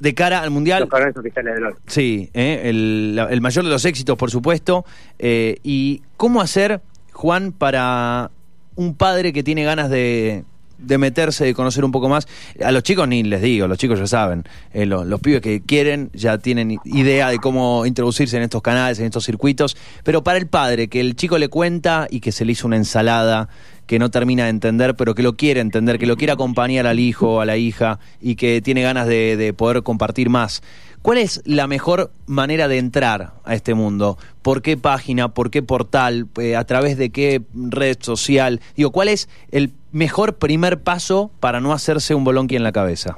de 0.01 0.15
cara 0.15 0.41
al 0.41 0.49
Mundial. 0.49 0.89
Los 0.91 1.17
oficiales 1.17 1.55
de 1.55 1.75
Sí, 1.87 2.29
eh, 2.33 2.61
el, 2.65 3.41
mayor 3.41 3.63
de 3.63 3.69
los 3.69 3.85
éxitos, 3.85 4.17
por 4.17 4.31
supuesto. 4.31 4.83
Eh, 5.19 5.57
¿Y 5.63 6.01
cómo 6.17 6.41
hacer, 6.41 6.81
Juan, 7.21 7.51
para 7.51 8.31
un 8.75 8.95
padre 8.95 9.31
que 9.31 9.43
tiene 9.43 9.63
ganas 9.63 9.91
de, 9.91 10.43
de 10.79 10.97
meterse, 10.97 11.45
de 11.45 11.53
conocer 11.53 11.85
un 11.85 11.91
poco 11.91 12.09
más. 12.09 12.27
A 12.63 12.71
los 12.71 12.81
chicos 12.81 13.07
ni 13.07 13.21
les 13.21 13.43
digo, 13.43 13.67
los 13.67 13.77
chicos 13.77 13.99
ya 13.99 14.07
saben. 14.07 14.43
Eh, 14.73 14.87
los, 14.87 15.21
pibes 15.21 15.41
que 15.41 15.61
quieren 15.61 16.09
ya 16.13 16.39
tienen 16.39 16.79
idea 16.83 17.29
de 17.29 17.37
cómo 17.37 17.85
introducirse 17.85 18.37
en 18.37 18.43
estos 18.43 18.63
canales, 18.63 18.97
en 18.97 19.05
estos 19.05 19.23
circuitos. 19.23 19.77
Pero 20.03 20.23
para 20.23 20.39
el 20.39 20.47
padre, 20.47 20.87
que 20.87 20.99
el 20.99 21.15
chico 21.15 21.37
le 21.37 21.47
cuenta 21.47 22.07
y 22.09 22.21
que 22.21 22.31
se 22.31 22.43
le 22.43 22.53
hizo 22.53 22.65
una 22.65 22.77
ensalada 22.77 23.49
que 23.85 23.99
no 23.99 24.09
termina 24.09 24.45
de 24.45 24.49
entender, 24.49 24.95
pero 24.95 25.13
que 25.13 25.21
lo 25.21 25.35
quiere 25.35 25.59
entender, 25.59 25.99
que 25.99 26.07
lo 26.07 26.17
quiere 26.17 26.33
acompañar 26.33 26.87
al 26.87 26.99
hijo, 26.99 27.39
a 27.39 27.45
la 27.45 27.57
hija 27.57 27.99
y 28.19 28.33
que 28.33 28.61
tiene 28.61 28.81
ganas 28.81 29.05
de, 29.05 29.37
de 29.37 29.53
poder 29.53 29.83
compartir 29.83 30.29
más. 30.29 30.63
¿Cuál 31.01 31.17
es 31.17 31.41
la 31.45 31.65
mejor 31.65 32.11
manera 32.27 32.67
de 32.67 32.77
entrar 32.77 33.33
a 33.43 33.55
este 33.55 33.73
mundo? 33.73 34.17
¿Por 34.43 34.61
qué 34.61 34.77
página? 34.77 35.33
¿Por 35.33 35.49
qué 35.49 35.63
portal? 35.63 36.27
Eh, 36.39 36.55
¿A 36.55 36.63
través 36.65 36.97
de 36.97 37.09
qué 37.09 37.41
red 37.53 37.97
social? 37.99 38.61
Digo, 38.75 38.91
¿cuál 38.91 39.07
es 39.07 39.27
el 39.51 39.71
mejor 39.91 40.35
primer 40.35 40.79
paso 40.81 41.31
para 41.39 41.59
no 41.59 41.73
hacerse 41.73 42.13
un 42.13 42.23
bolonqui 42.23 42.55
en 42.55 42.63
la 42.63 42.71
cabeza? 42.71 43.17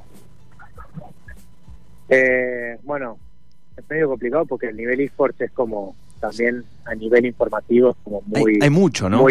Eh, 2.07 2.77
bueno, 2.83 3.17
es 3.75 3.83
medio 3.89 4.07
complicado 4.07 4.45
porque 4.45 4.67
el 4.67 4.77
nivel 4.77 5.01
esports 5.01 5.41
es 5.41 5.51
como 5.51 5.95
también 6.21 6.63
a 6.85 6.95
nivel 6.95 7.25
informativo 7.25 7.89
es 7.89 7.97
como 8.01 8.21
muy... 8.25 8.59
Hay, 8.61 8.69
mucho, 8.69 9.09
¿no? 9.09 9.25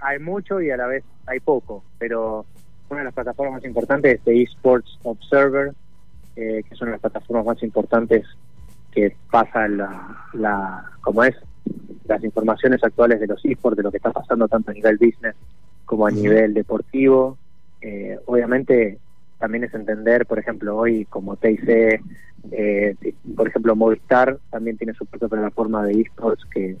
hay 0.00 0.18
mucho 0.18 0.62
y 0.62 0.70
a 0.70 0.76
la 0.78 0.86
vez 0.86 1.04
hay 1.26 1.38
poco, 1.40 1.84
pero 1.98 2.46
una 2.88 3.00
de 3.00 3.04
las 3.04 3.14
plataformas 3.14 3.56
más 3.56 3.64
importantes 3.64 4.18
es 4.18 4.24
de 4.24 4.42
Esports 4.42 4.98
Observer, 5.02 5.74
eh, 6.40 6.64
que 6.66 6.74
son 6.74 6.90
las 6.90 7.00
plataformas 7.00 7.44
más 7.44 7.62
importantes 7.62 8.26
que 8.90 9.14
pasan 9.30 9.76
la, 9.76 10.24
la, 10.32 10.90
como 11.02 11.22
es, 11.22 11.36
las 12.06 12.24
informaciones 12.24 12.82
actuales 12.82 13.20
de 13.20 13.26
los 13.26 13.44
esports, 13.44 13.76
de 13.76 13.82
lo 13.82 13.90
que 13.90 13.98
está 13.98 14.10
pasando 14.10 14.48
tanto 14.48 14.70
a 14.70 14.74
nivel 14.74 14.96
business 14.96 15.36
como 15.84 16.06
a 16.06 16.10
nivel 16.10 16.54
deportivo. 16.54 17.36
Eh, 17.82 18.18
obviamente 18.24 18.98
también 19.38 19.64
es 19.64 19.74
entender, 19.74 20.24
por 20.24 20.38
ejemplo, 20.38 20.78
hoy 20.78 21.04
como 21.04 21.36
TIC, 21.36 21.68
eh, 22.52 22.94
por 23.36 23.48
ejemplo, 23.48 23.76
Movistar 23.76 24.38
también 24.48 24.78
tiene 24.78 24.94
su 24.94 25.04
propia 25.04 25.28
plataforma 25.28 25.84
de 25.84 26.00
esports 26.00 26.46
que 26.46 26.76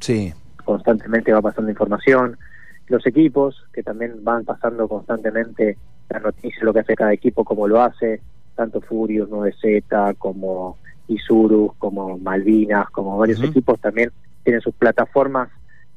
constantemente 0.64 1.32
va 1.32 1.42
pasando 1.42 1.70
información. 1.70 2.38
Los 2.86 3.06
equipos 3.06 3.66
que 3.74 3.82
también 3.82 4.24
van 4.24 4.46
pasando 4.46 4.88
constantemente 4.88 5.76
la 6.08 6.18
noticia, 6.18 6.64
lo 6.64 6.72
que 6.72 6.80
hace 6.80 6.96
cada 6.96 7.12
equipo, 7.12 7.44
cómo 7.44 7.68
lo 7.68 7.82
hace 7.82 8.22
tanto 8.54 8.80
Furios, 8.80 9.28
9Z, 9.28 10.16
como 10.18 10.76
Isurus, 11.08 11.74
como 11.78 12.18
Malvinas, 12.18 12.88
como 12.90 13.18
varios 13.18 13.42
equipos 13.42 13.80
también 13.80 14.12
tienen 14.44 14.60
sus 14.60 14.74
plataformas 14.74 15.48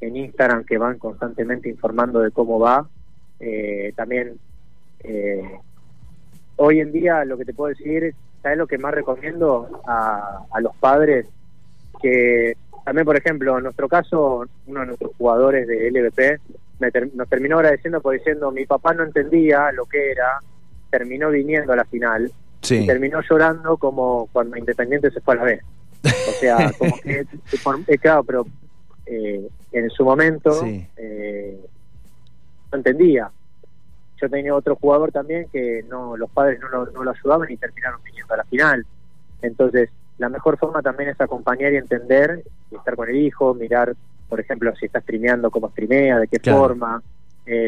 en 0.02 0.16
Instagram 0.16 0.66
que 0.66 0.78
van 0.78 0.98
constantemente 0.98 1.70
informando 1.70 2.20
de 2.20 2.32
cómo 2.32 2.60
va. 2.60 2.88
Eh, 3.40 3.94
también 3.96 4.38
eh, 5.04 5.60
hoy 6.58 6.80
en 6.80 6.92
día 6.92 7.26
lo 7.26 7.38
que 7.38 7.46
te 7.46 7.54
puedo 7.54 7.70
decir, 7.70 8.16
¿sabes 8.42 8.58
lo 8.58 8.68
que 8.68 8.78
más 8.78 8.94
recomiendo 8.94 9.82
a, 9.86 10.46
a 10.52 10.62
los 10.62 10.76
padres? 10.78 11.28
Que 12.02 12.56
también, 12.84 13.06
por 13.06 13.16
ejemplo, 13.16 13.58
en 13.58 13.64
nuestro 13.64 13.88
caso, 13.88 14.46
uno 14.68 14.80
de 14.82 14.86
nuestros 14.88 15.12
jugadores 15.18 15.68
de 15.68 15.90
LVP 15.90 16.40
nos 17.14 17.30
terminó 17.30 17.58
agradeciendo 17.58 18.02
por 18.02 18.14
diciendo 18.14 18.52
mi 18.52 18.66
papá 18.66 18.94
no 18.94 19.04
entendía 19.04 19.72
lo 19.72 19.86
que 19.86 20.12
era, 20.12 20.40
terminó 20.90 21.30
viniendo 21.30 21.72
a 21.72 21.78
la 21.78 21.86
final 21.86 22.30
y 22.70 22.86
terminó 22.86 23.22
llorando 23.22 23.78
como 23.78 24.28
cuando 24.32 24.58
Independiente 24.58 25.12
se 25.12 25.22
fue 25.22 25.34
a 25.36 25.38
la 25.38 25.44
vez. 25.44 25.62
O 26.04 26.32
sea, 26.40 26.72
como 26.78 26.98
que, 27.00 27.26
eh, 27.88 27.98
claro, 27.98 28.24
pero 28.24 28.46
eh, 29.06 29.48
en 29.72 29.90
su 29.90 30.04
momento 30.04 30.62
eh, 30.98 31.60
no 32.72 32.78
entendía. 32.78 33.30
Yo 34.22 34.30
tenía 34.30 34.56
otro 34.56 34.76
jugador 34.76 35.12
también 35.12 35.48
que 35.52 35.84
no 35.90 36.16
los 36.16 36.30
padres 36.30 36.60
no 36.62 36.70
lo, 36.70 36.86
no 36.92 37.04
lo 37.04 37.12
ayudaban 37.12 37.52
y 37.52 37.58
terminaron 37.58 38.02
viniendo 38.04 38.34
a 38.34 38.38
la 38.38 38.44
final. 38.46 38.86
Entonces, 39.42 39.90
la 40.18 40.30
mejor 40.30 40.58
forma 40.58 40.82
también 40.82 41.10
es 41.10 41.20
acompañar 41.20 41.74
y 41.74 41.78
entender, 41.78 42.44
y 42.72 42.76
estar 42.76 42.96
con 42.96 43.10
el 43.10 43.18
hijo, 43.18 43.54
mirar, 43.54 43.94
por 44.30 44.40
ejemplo, 44.40 44.74
si 44.76 44.86
está 44.86 45.02
streameando, 45.02 45.52
cómo 45.52 45.70
streamea, 45.70 46.20
de 46.20 46.28
qué 46.28 46.40
forma, 46.40 47.02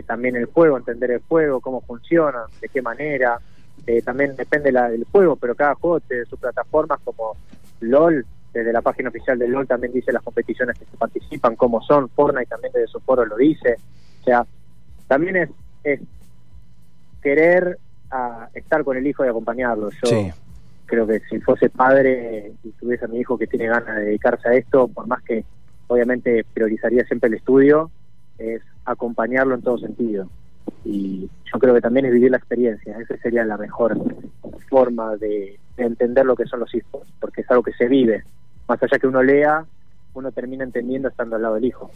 también 0.05 0.37
el 0.37 0.45
juego, 0.45 0.77
entender 0.77 1.11
el 1.11 1.21
juego, 1.27 1.59
cómo 1.59 1.81
funciona, 1.81 2.45
de 2.61 2.69
qué 2.69 2.81
manera. 2.81 3.39
Eh, 3.87 4.01
también 4.01 4.35
depende 4.35 4.71
la, 4.71 4.89
del 4.89 5.05
juego, 5.11 5.35
pero 5.35 5.55
cada 5.55 5.75
juego 5.75 5.99
tiene 5.99 6.25
sus 6.25 6.39
plataformas 6.39 6.99
como 7.03 7.35
LOL, 7.81 8.25
desde 8.51 8.73
la 8.73 8.81
página 8.81 9.09
oficial 9.09 9.37
de 9.37 9.47
LOL 9.47 9.67
también 9.67 9.93
dice 9.93 10.13
las 10.13 10.23
competiciones 10.23 10.79
que 10.79 10.85
se 10.85 10.97
participan, 10.97 11.55
cómo 11.55 11.81
son, 11.81 12.09
Fortnite 12.09 12.47
también 12.47 12.73
desde 12.73 12.87
su 12.87 12.99
foro 13.01 13.25
lo 13.25 13.35
dice, 13.35 13.75
o 14.21 14.23
sea, 14.23 14.45
también 15.07 15.35
es, 15.35 15.49
es 15.83 15.99
querer 17.21 17.77
a 18.09 18.49
estar 18.53 18.83
con 18.83 18.97
el 18.97 19.05
hijo 19.05 19.25
y 19.25 19.27
acompañarlo. 19.27 19.89
Yo 19.91 20.09
creo 20.85 21.05
que 21.05 21.19
si 21.29 21.39
fuese 21.41 21.69
padre 21.69 22.53
y 22.63 22.69
tuviese 22.71 23.05
a 23.05 23.07
mi 23.07 23.19
hijo 23.19 23.37
que 23.37 23.47
tiene 23.47 23.67
ganas 23.67 23.95
de 23.97 24.05
dedicarse 24.05 24.47
a 24.47 24.53
esto, 24.53 24.87
por 24.87 25.05
más 25.05 25.21
que 25.23 25.43
obviamente 25.87 26.45
priorizaría 26.53 27.03
siempre 27.05 27.27
el 27.27 27.35
estudio, 27.35 27.91
es 28.37 28.61
acompañarlo 28.85 29.55
en 29.55 29.61
todo 29.61 29.77
sentido 29.77 30.29
y 30.85 31.27
yo 31.51 31.59
creo 31.59 31.73
que 31.73 31.81
también 31.81 32.05
es 32.05 32.13
vivir 32.13 32.31
la 32.31 32.37
experiencia, 32.37 32.97
esa 32.99 33.17
sería 33.17 33.43
la 33.43 33.57
mejor 33.57 33.97
forma 34.69 35.15
de, 35.17 35.59
entender 35.77 36.25
lo 36.25 36.37
que 36.37 36.45
son 36.45 36.61
los 36.61 36.73
hijos, 36.73 37.01
porque 37.19 37.41
es 37.41 37.51
algo 37.51 37.61
que 37.61 37.73
se 37.73 37.89
vive, 37.89 38.23
más 38.67 38.81
allá 38.81 38.97
que 38.97 39.07
uno 39.07 39.21
lea, 39.21 39.65
uno 40.13 40.31
termina 40.31 40.63
entendiendo 40.63 41.09
estando 41.09 41.35
al 41.35 41.41
lado 41.41 41.55
del 41.55 41.65
hijo. 41.65 41.91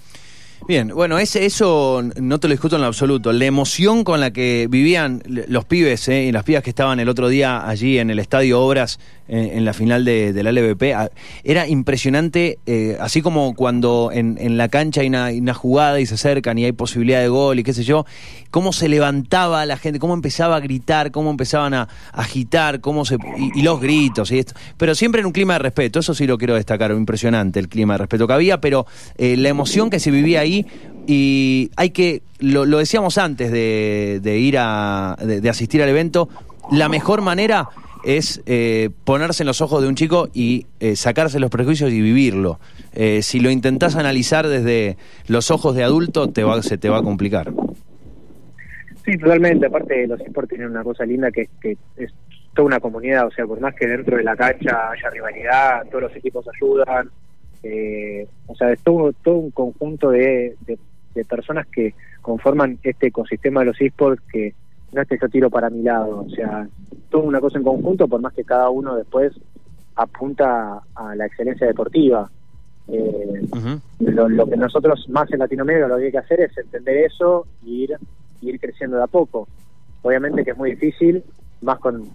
Bien, 0.67 0.89
bueno, 0.89 1.17
ese, 1.17 1.45
eso 1.45 2.04
no 2.19 2.39
te 2.39 2.49
lo 2.49 2.52
discuto 2.52 2.75
en 2.75 2.84
absoluto. 2.84 3.32
La 3.32 3.45
emoción 3.45 4.04
con 4.04 4.19
la 4.19 4.32
que 4.32 4.67
vivían 4.69 5.23
los 5.25 5.63
pibes 5.63 6.10
eh, 6.10 6.25
y 6.25 6.32
las 6.34 6.43
pibas 6.43 6.62
que 6.62 6.71
estaban 6.71 6.99
el 6.99 7.08
otro 7.08 7.30
día 7.30 7.65
allí 7.65 7.97
en 7.97 8.10
el 8.10 8.19
Estadio 8.19 8.62
Obras 8.62 8.99
eh, 9.30 9.52
en 9.54 9.63
la 9.63 9.74
final 9.74 10.06
de, 10.06 10.34
la 10.42 10.52
LVP 10.52 10.96
era 11.44 11.68
impresionante, 11.68 12.58
eh, 12.65 12.98
así 13.00 13.22
como 13.22 13.54
cuando 13.54 14.10
en, 14.12 14.58
la 14.58 14.70
cancha 14.70 15.02
hay 15.02 15.08
una, 15.08 15.54
jugada 15.54 16.00
y 16.00 16.08
se 16.08 16.15
acercan 16.15 16.58
y 16.58 16.65
hay 16.65 16.72
posibilidad 16.72 17.22
de 17.22 17.28
gol 17.28 17.60
y 17.60 17.63
qué 17.63 17.74
sé 17.74 17.84
yo, 17.84 18.06
cómo 18.50 18.74
se 18.74 18.89
levantaba 18.89 19.65
la 19.68 19.78
gente, 19.78 20.00
cómo 20.00 20.15
empezaba 20.15 20.56
a 20.56 20.60
gritar, 20.60 21.12
cómo 21.12 21.30
empezaban 21.30 21.76
a, 21.76 21.88
agitar, 22.12 22.82
cómo 22.82 23.06
se 23.06 23.18
y, 23.56 23.62
los 23.62 23.80
gritos 23.80 24.32
y 24.32 24.39
esto. 24.39 24.54
Pero 24.78 24.96
siempre 24.96 25.22
en 25.22 25.28
un 25.28 25.32
clima 25.32 25.54
de 25.54 25.60
respeto, 25.60 26.00
eso 26.00 26.15
sí 26.15 26.26
lo 26.26 26.38
quiero 26.39 26.56
destacar, 26.56 26.89
impresionante 26.92 27.60
el 27.60 27.70
clima 27.70 27.94
de 27.94 28.00
respeto 28.00 28.26
que 28.26 28.34
había, 28.34 28.60
pero 28.60 28.88
la 29.18 29.50
emoción 29.50 29.92
que 29.92 30.00
se 30.00 30.10
vivía 30.10 30.39
ahí 30.39 30.65
y 31.06 31.70
hay 31.76 31.92
que, 31.92 32.24
lo, 32.39 32.65
decíamos 32.65 33.18
antes 33.18 33.52
de, 33.52 34.38
ir 34.39 34.58
a, 34.58 35.15
de, 35.20 35.48
asistir 35.50 35.84
al 35.84 35.89
evento, 35.89 36.30
la 36.72 36.89
mejor 36.89 37.22
manera 37.22 37.70
es 38.17 38.41
eh, 38.48 38.89
ponerse 39.04 39.43
en 39.43 39.48
los 39.48 39.62
ojos 39.62 39.84
de 39.84 39.88
un 39.88 39.93
chico 39.93 40.30
y 40.34 40.65
eh, 40.80 40.95
sacarse 40.95 41.39
los 41.39 41.52
prejuicios 41.52 41.91
y 41.91 42.02
vivirlo. 42.02 42.60
Eh, 42.93 43.22
si 43.22 43.39
lo 43.39 43.52
intentás 43.52 43.95
analizar 43.95 44.48
desde 44.48 44.98
los 45.28 45.52
ojos 45.52 45.76
de 45.76 45.84
adulto, 45.84 46.32
te 46.32 46.43
va, 46.43 46.62
se 46.63 46.80
te 46.80 46.89
va 46.89 46.98
a 46.98 47.04
complicar. 47.04 47.52
Sí, 49.06 49.15
totalmente. 49.17 49.67
Aparte, 49.67 50.08
los 50.08 50.19
esports 50.22 50.50
tienen 50.50 50.72
una 50.72 50.84
cosa 50.84 51.06
linda 51.06 51.30
que, 51.30 51.50
es 51.62 52.12
toda 52.56 52.65
una 52.65 52.80
comunidad. 52.80 53.28
O 53.28 53.32
sea, 53.32 53.45
por 53.45 53.60
más 53.60 53.76
que 53.76 53.86
dentro 53.86 54.17
de 54.17 54.24
la 54.24 54.36
cancha 54.36 54.89
haya 54.89 55.10
rivalidad, 55.12 55.86
todos 55.89 56.04
los 56.04 56.15
equipos 56.15 56.45
ayudan, 56.56 57.10
eh, 57.62 58.28
o 58.48 58.56
sea, 58.56 58.72
es 58.72 58.82
todo, 58.82 59.13
todo 59.24 59.36
un 59.36 59.52
conjunto 59.52 60.10
de, 60.10 60.56
de, 60.65 60.78
personas 61.26 61.67
que 61.67 61.93
conforman 62.22 62.80
este 62.82 63.08
ecosistema 63.08 63.60
de 63.60 63.65
los 63.67 63.82
esports 63.82 64.24
que 64.32 64.54
no 64.91 65.02
es 65.02 65.08
que 65.08 65.17
yo 65.21 65.30
tiro 65.30 65.49
para 65.49 65.69
mi 65.69 65.84
lado, 65.84 66.25
o 66.25 66.30
sea, 66.30 66.67
todo 67.10 67.23
una 67.23 67.39
cosa 67.39 67.58
en 67.58 67.63
conjunto, 67.63 68.08
por 68.08 68.21
más 68.21 68.34
que 68.34 68.43
cada 68.43 68.69
uno 68.69 68.95
después 68.95 69.34
apunta 69.95 70.82
a 70.95 71.15
la 71.15 71.25
excelencia 71.25 71.67
deportiva. 71.67 72.30
Eh, 72.88 73.47
lo, 73.99 74.47
que 74.47 74.58
nosotros 74.58 75.08
más 75.10 75.32
en 75.32 75.39
Latinoamérica 75.39 75.88
lo 75.88 75.97
que 75.97 76.06
hay 76.06 76.12
que 76.12 76.17
hacer 76.17 76.41
es 76.41 76.58
entender 76.58 76.97
eso 76.97 77.45
y 77.63 77.84
ir, 77.84 77.97
ir 78.41 78.60
creciendo 78.60 78.97
de 78.97 79.04
a 79.04 79.08
poco. 79.08 79.47
Obviamente 80.02 80.43
que 80.43 80.52
es 80.52 80.58
muy 80.58 80.71
difícil, 80.71 81.23
más 81.62 81.80
con 81.80 82.10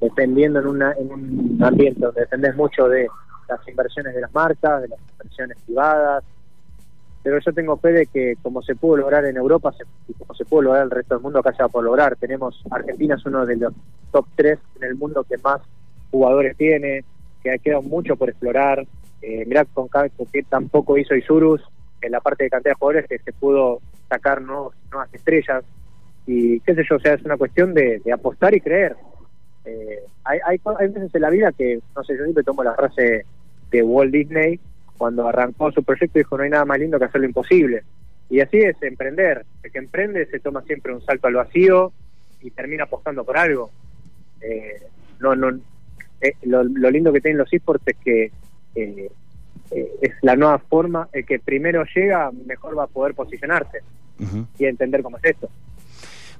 dependiendo 0.00 0.60
en, 0.60 0.66
una, 0.66 0.92
en 0.92 1.12
un 1.12 1.58
ambiente 1.62 2.00
donde 2.00 2.22
dependes 2.22 2.56
mucho 2.56 2.88
de 2.88 3.08
las 3.48 3.68
inversiones 3.68 4.14
de 4.14 4.20
las 4.20 4.32
marcas, 4.32 4.82
de 4.82 4.88
las 4.88 4.98
inversiones 5.12 5.58
privadas, 5.66 6.24
pero 7.22 7.38
yo 7.38 7.52
tengo 7.52 7.76
fe 7.76 7.92
de 7.92 8.06
que 8.06 8.36
como 8.42 8.62
se 8.62 8.74
pudo 8.74 8.96
lograr 8.96 9.24
en 9.26 9.36
Europa 9.36 9.72
se, 9.72 9.84
y 10.08 10.14
como 10.14 10.34
se 10.34 10.44
pudo 10.44 10.62
lograr 10.62 10.82
en 10.82 10.86
el 10.86 10.96
resto 10.96 11.14
del 11.14 11.22
mundo, 11.22 11.40
acá 11.40 11.52
se 11.52 11.62
va 11.62 11.66
a 11.66 11.70
poder 11.70 11.86
lograr. 11.86 12.16
Tenemos, 12.16 12.62
Argentina 12.70 13.14
es 13.14 13.26
uno 13.26 13.44
de 13.44 13.56
los 13.56 13.74
top 14.10 14.26
3 14.36 14.58
en 14.76 14.84
el 14.84 14.94
mundo 14.96 15.24
que 15.24 15.36
más 15.38 15.60
jugadores 16.10 16.56
tiene, 16.56 17.04
que 17.42 17.52
ha 17.52 17.58
quedado 17.58 17.82
mucho 17.82 18.16
por 18.16 18.30
explorar. 18.30 18.86
Eh, 19.22 19.44
mirá 19.46 19.66
con 19.66 19.88
que 20.32 20.42
tampoco 20.44 20.96
hizo 20.96 21.14
Isurus 21.14 21.60
en 22.00 22.12
la 22.12 22.20
parte 22.20 22.44
de 22.44 22.50
cantidad 22.50 22.72
de 22.72 22.78
jugadores 22.78 23.06
que 23.06 23.18
se 23.18 23.32
pudo 23.34 23.80
sacar 24.08 24.40
nuevos, 24.40 24.74
nuevas 24.90 25.12
estrellas. 25.12 25.62
Y 26.26 26.60
qué 26.60 26.74
sé 26.74 26.84
yo, 26.88 26.96
o 26.96 27.00
sea, 27.00 27.14
es 27.14 27.22
una 27.22 27.36
cuestión 27.36 27.74
de, 27.74 28.00
apostar 28.12 28.54
y 28.54 28.60
creer. 28.62 28.96
Eh, 29.66 29.98
hay, 30.24 30.38
hay, 30.46 30.60
hay 30.78 30.88
veces 30.88 31.14
en 31.14 31.20
la 31.20 31.28
vida 31.28 31.52
que, 31.52 31.80
no 31.94 32.02
sé, 32.02 32.16
yo 32.16 32.24
siempre 32.24 32.44
tomo 32.44 32.64
la 32.64 32.74
frase 32.74 33.26
de 33.70 33.82
Walt 33.82 34.10
Disney 34.10 34.58
cuando 35.00 35.26
arrancó 35.26 35.72
su 35.72 35.82
proyecto 35.82 36.18
dijo 36.18 36.36
no 36.36 36.42
hay 36.42 36.50
nada 36.50 36.66
más 36.66 36.78
lindo 36.78 36.98
que 36.98 37.06
hacer 37.06 37.22
lo 37.22 37.26
imposible. 37.26 37.84
Y 38.28 38.40
así 38.40 38.58
es 38.58 38.76
emprender. 38.82 39.46
El 39.62 39.72
que 39.72 39.78
emprende 39.78 40.26
se 40.26 40.40
toma 40.40 40.60
siempre 40.64 40.92
un 40.92 41.00
salto 41.00 41.26
al 41.26 41.32
vacío 41.36 41.90
y 42.42 42.50
termina 42.50 42.84
apostando 42.84 43.24
por 43.24 43.38
algo. 43.38 43.70
Eh, 44.42 44.82
no, 45.18 45.34
no, 45.34 45.58
eh, 46.20 46.34
lo, 46.42 46.62
lindo 46.90 47.14
que 47.14 47.22
tienen 47.22 47.38
los 47.38 47.50
esports 47.50 47.82
es 47.86 47.96
que 47.96 48.30
eh, 48.74 49.10
es 49.70 50.12
la 50.20 50.36
nueva 50.36 50.58
forma, 50.58 51.08
el 51.14 51.24
que 51.24 51.38
primero 51.38 51.82
llega 51.94 52.30
mejor 52.30 52.76
va 52.76 52.84
a 52.84 52.88
poder 52.88 53.14
posicionarse 53.14 53.78
y 54.58 54.66
entender 54.66 55.02
cómo 55.02 55.16
es 55.16 55.24
esto. 55.24 55.48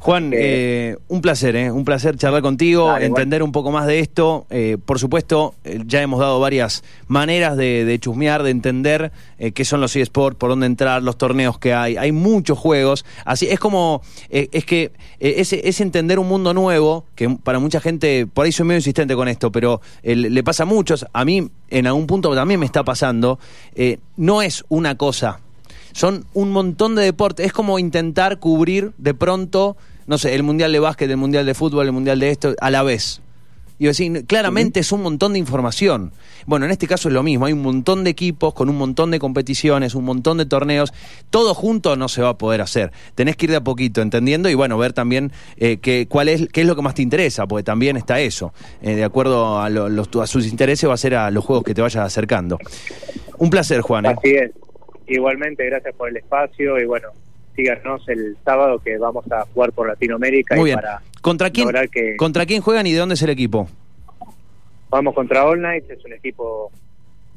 Juan, 0.01 0.31
eh, 0.35 0.97
un 1.09 1.21
placer, 1.21 1.55
¿eh? 1.57 1.71
un 1.71 1.85
placer 1.85 2.17
charlar 2.17 2.41
contigo, 2.41 2.97
entender 2.97 3.43
un 3.43 3.53
poco 3.53 3.71
más 3.71 3.87
de 3.87 3.99
esto. 3.99 4.47
Eh, 4.49 4.79
por 4.83 4.99
supuesto, 4.99 5.55
eh, 5.63 5.83
ya 5.85 6.01
hemos 6.01 6.21
dado 6.21 6.41
varias 6.41 6.83
maneras 7.07 7.55
de, 7.59 7.99
chusmear, 8.01 8.43
de 8.43 8.49
entender 8.49 9.13
qué 9.55 9.65
son 9.67 9.83
los 9.83 9.95
eSports, 9.95 10.39
por 10.39 10.49
dónde 10.49 10.65
entrar, 10.65 11.03
los 11.03 11.19
torneos 11.19 11.59
que 11.59 11.75
hay. 11.75 11.99
Hay 11.99 12.13
muchos 12.13 12.59
juegos. 12.59 13.05
Así 13.27 13.49
es 13.49 13.61
como, 13.61 14.01
es 14.31 14.65
que 14.65 14.91
es, 15.19 15.81
entender 15.83 16.19
un 16.19 16.29
mundo 16.29 16.55
nuevo, 16.55 17.05
que 17.15 17.29
para 17.29 17.59
mucha 17.59 17.79
gente, 17.83 18.27
por 18.27 18.47
ahí 18.47 18.53
soy 18.53 18.65
medio 18.65 18.79
insistente 18.79 19.15
con 19.15 19.29
esto, 19.29 19.53
pero 19.53 19.83
le 20.03 20.43
pasa 20.43 20.63
a 20.63 20.67
muchos. 20.67 21.05
A 21.13 21.27
mí, 21.27 21.51
en 21.69 21.87
algún 21.87 22.07
punto 22.07 22.35
también 22.35 22.59
me 22.59 22.65
está 22.67 22.85
pasando. 22.85 23.39
no 24.17 24.41
es 24.41 24.65
una 24.71 24.97
cosa 24.97 25.41
son 25.93 26.25
un 26.35 26.53
montón 26.53 26.95
de 26.95 27.03
deportes. 27.03 27.47
Es 27.47 27.53
como 27.53 27.79
intentar 27.79 28.39
cubrir 28.39 28.93
de 28.99 29.13
pronto 29.13 29.77
no 30.11 30.19
sé, 30.19 30.35
el 30.35 30.43
Mundial 30.43 30.73
de 30.73 30.81
Básquet, 30.81 31.09
el 31.09 31.17
Mundial 31.17 31.47
de 31.47 31.55
Fútbol, 31.55 31.87
el 31.87 31.93
Mundial 31.93 32.19
de 32.19 32.31
esto, 32.31 32.57
a 32.61 32.69
la 32.69 32.83
vez. 32.83 33.23
Y 33.79 33.87
decir, 33.87 34.27
claramente 34.27 34.81
es 34.81 34.91
un 34.91 35.03
montón 35.03 35.35
de 35.35 35.39
información. 35.39 36.11
Bueno, 36.47 36.67
en 36.67 36.73
este 36.73 36.89
caso 36.89 37.07
es 37.07 37.15
lo 37.15 37.23
mismo, 37.23 37.47
hay 37.47 37.53
un 37.53 37.63
montón 37.63 38.03
de 38.03 38.11
equipos 38.11 38.53
con 38.53 38.69
un 38.69 38.77
montón 38.77 39.13
de 39.13 39.21
competiciones, 39.21 39.95
un 39.95 40.05
montón 40.05 40.37
de 40.39 40.47
torneos, 40.47 40.93
todo 41.31 41.55
junto 41.55 41.95
no 41.95 42.09
se 42.09 42.23
va 42.23 42.31
a 42.31 42.39
poder 42.39 42.61
hacer. 42.61 42.91
Tenés 43.15 43.37
que 43.37 43.47
ir 43.47 43.51
de 43.53 43.59
a 43.59 43.61
poquito 43.61 44.03
entendiendo 44.03 44.51
y 44.51 44.55
bueno, 44.55 44.77
ver 44.79 44.93
también 44.93 45.31
eh, 45.57 45.77
que, 45.77 46.09
cuál 46.09 46.29
es, 46.29 46.49
qué 46.49 46.63
es 46.63 46.67
lo 46.67 46.75
que 46.75 46.83
más 46.83 46.97
te 46.97 47.03
interesa, 47.03 47.47
porque 47.47 47.63
también 47.63 47.97
está 47.97 48.19
eso. 48.19 48.53
Eh, 48.83 48.97
de 48.97 49.05
acuerdo 49.05 49.61
a, 49.61 49.67
a, 49.67 50.27
sus 50.27 50.49
intereses 50.49 50.91
va 50.91 50.95
a 50.95 50.97
ser 50.97 51.15
a 51.15 51.31
los 51.31 51.45
juegos 51.45 51.65
que 51.65 51.73
te 51.73 51.83
vayas 51.83 52.05
acercando. 52.05 52.59
Un 53.39 53.49
placer, 53.49 53.81
Juan. 53.81 54.07
¿eh? 54.07 54.09
Así 54.09 54.31
es. 54.31 54.51
Igualmente, 55.07 55.65
gracias 55.67 55.95
por 55.95 56.09
el 56.09 56.17
espacio 56.17 56.81
y 56.81 56.85
bueno, 56.85 57.11
síganos 57.55 58.09
el 58.09 58.37
sábado 58.45 58.79
que 58.79 58.99
vamos 58.99 59.31
a 59.31 59.45
jugar 59.47 59.73
por 59.73 59.89
Latinoamérica. 59.89 60.57
Muy 60.57 60.71
bien. 60.71 60.81
¿Contra 61.21 61.51
quién, 61.51 61.69
¿Contra 62.17 62.47
quién 62.47 62.63
juegan 62.63 62.87
y 62.87 62.93
de 62.93 62.99
dónde 62.99 63.15
es 63.15 63.23
el 63.23 63.31
equipo? 63.31 63.69
Vamos 64.89 65.15
contra 65.15 65.45
All 65.45 65.61
Night, 65.61 65.85
es 65.89 66.05
un 66.05 66.13
equipo 66.13 66.73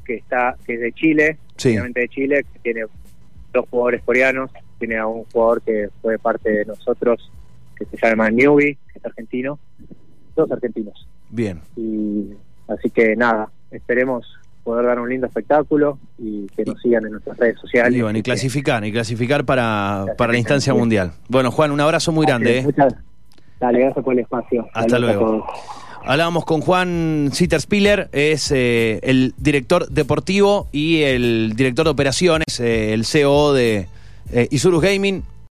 que 0.04 0.16
está 0.16 0.56
que 0.66 0.74
es 0.74 0.80
de 0.80 0.92
Chile, 0.92 1.38
sí. 1.56 1.76
de 1.76 2.08
Chile, 2.08 2.44
que 2.52 2.58
tiene 2.60 2.86
dos 3.52 3.66
jugadores 3.70 4.02
coreanos, 4.02 4.50
tiene 4.78 4.98
a 4.98 5.06
un 5.06 5.24
jugador 5.24 5.62
que 5.62 5.88
fue 6.02 6.18
parte 6.18 6.50
de 6.50 6.64
nosotros, 6.64 7.30
que 7.76 7.84
se 7.84 7.96
llama 7.96 8.30
Newbie, 8.30 8.76
que 8.92 8.98
es 8.98 9.04
argentino, 9.04 9.58
dos 10.34 10.50
argentinos. 10.50 11.06
Bien. 11.30 11.60
Y 11.76 12.30
así 12.68 12.90
que 12.90 13.14
nada, 13.14 13.50
esperemos 13.70 14.26
poder 14.64 14.86
dar 14.86 14.98
un 14.98 15.08
lindo 15.08 15.26
espectáculo 15.26 15.98
y 16.18 16.46
que 16.48 16.64
nos 16.64 16.80
sigan 16.80 17.04
en 17.04 17.12
nuestras 17.12 17.36
redes 17.36 17.60
sociales. 17.60 18.02
Y, 18.14 18.22
clasificar, 18.22 18.84
y 18.84 18.90
clasificar 18.90 19.44
para, 19.44 20.06
para 20.16 20.32
la 20.32 20.38
instancia 20.38 20.74
mundial. 20.74 21.12
Bueno, 21.28 21.50
Juan, 21.50 21.70
un 21.70 21.80
abrazo 21.80 22.10
muy 22.10 22.26
grande. 22.26 22.58
¿eh? 22.58 22.62
Muchas 22.62 22.94
Dale, 23.60 23.78
gracias 23.78 24.04
por 24.04 24.14
el 24.14 24.20
espacio. 24.20 24.66
Hasta 24.72 24.98
luego. 24.98 25.46
Hablábamos 26.06 26.44
con 26.44 26.60
Juan 26.60 27.30
Sitterspiller, 27.32 28.08
es 28.12 28.50
eh, 28.50 29.00
el 29.02 29.32
director 29.38 29.88
deportivo 29.88 30.66
y 30.72 31.02
el 31.02 31.54
director 31.56 31.84
de 31.86 31.90
operaciones, 31.90 32.60
eh, 32.60 32.92
el 32.92 33.04
CEO 33.04 33.52
de 33.54 33.88
Isurus 34.50 34.82
Gaming. 34.82 35.22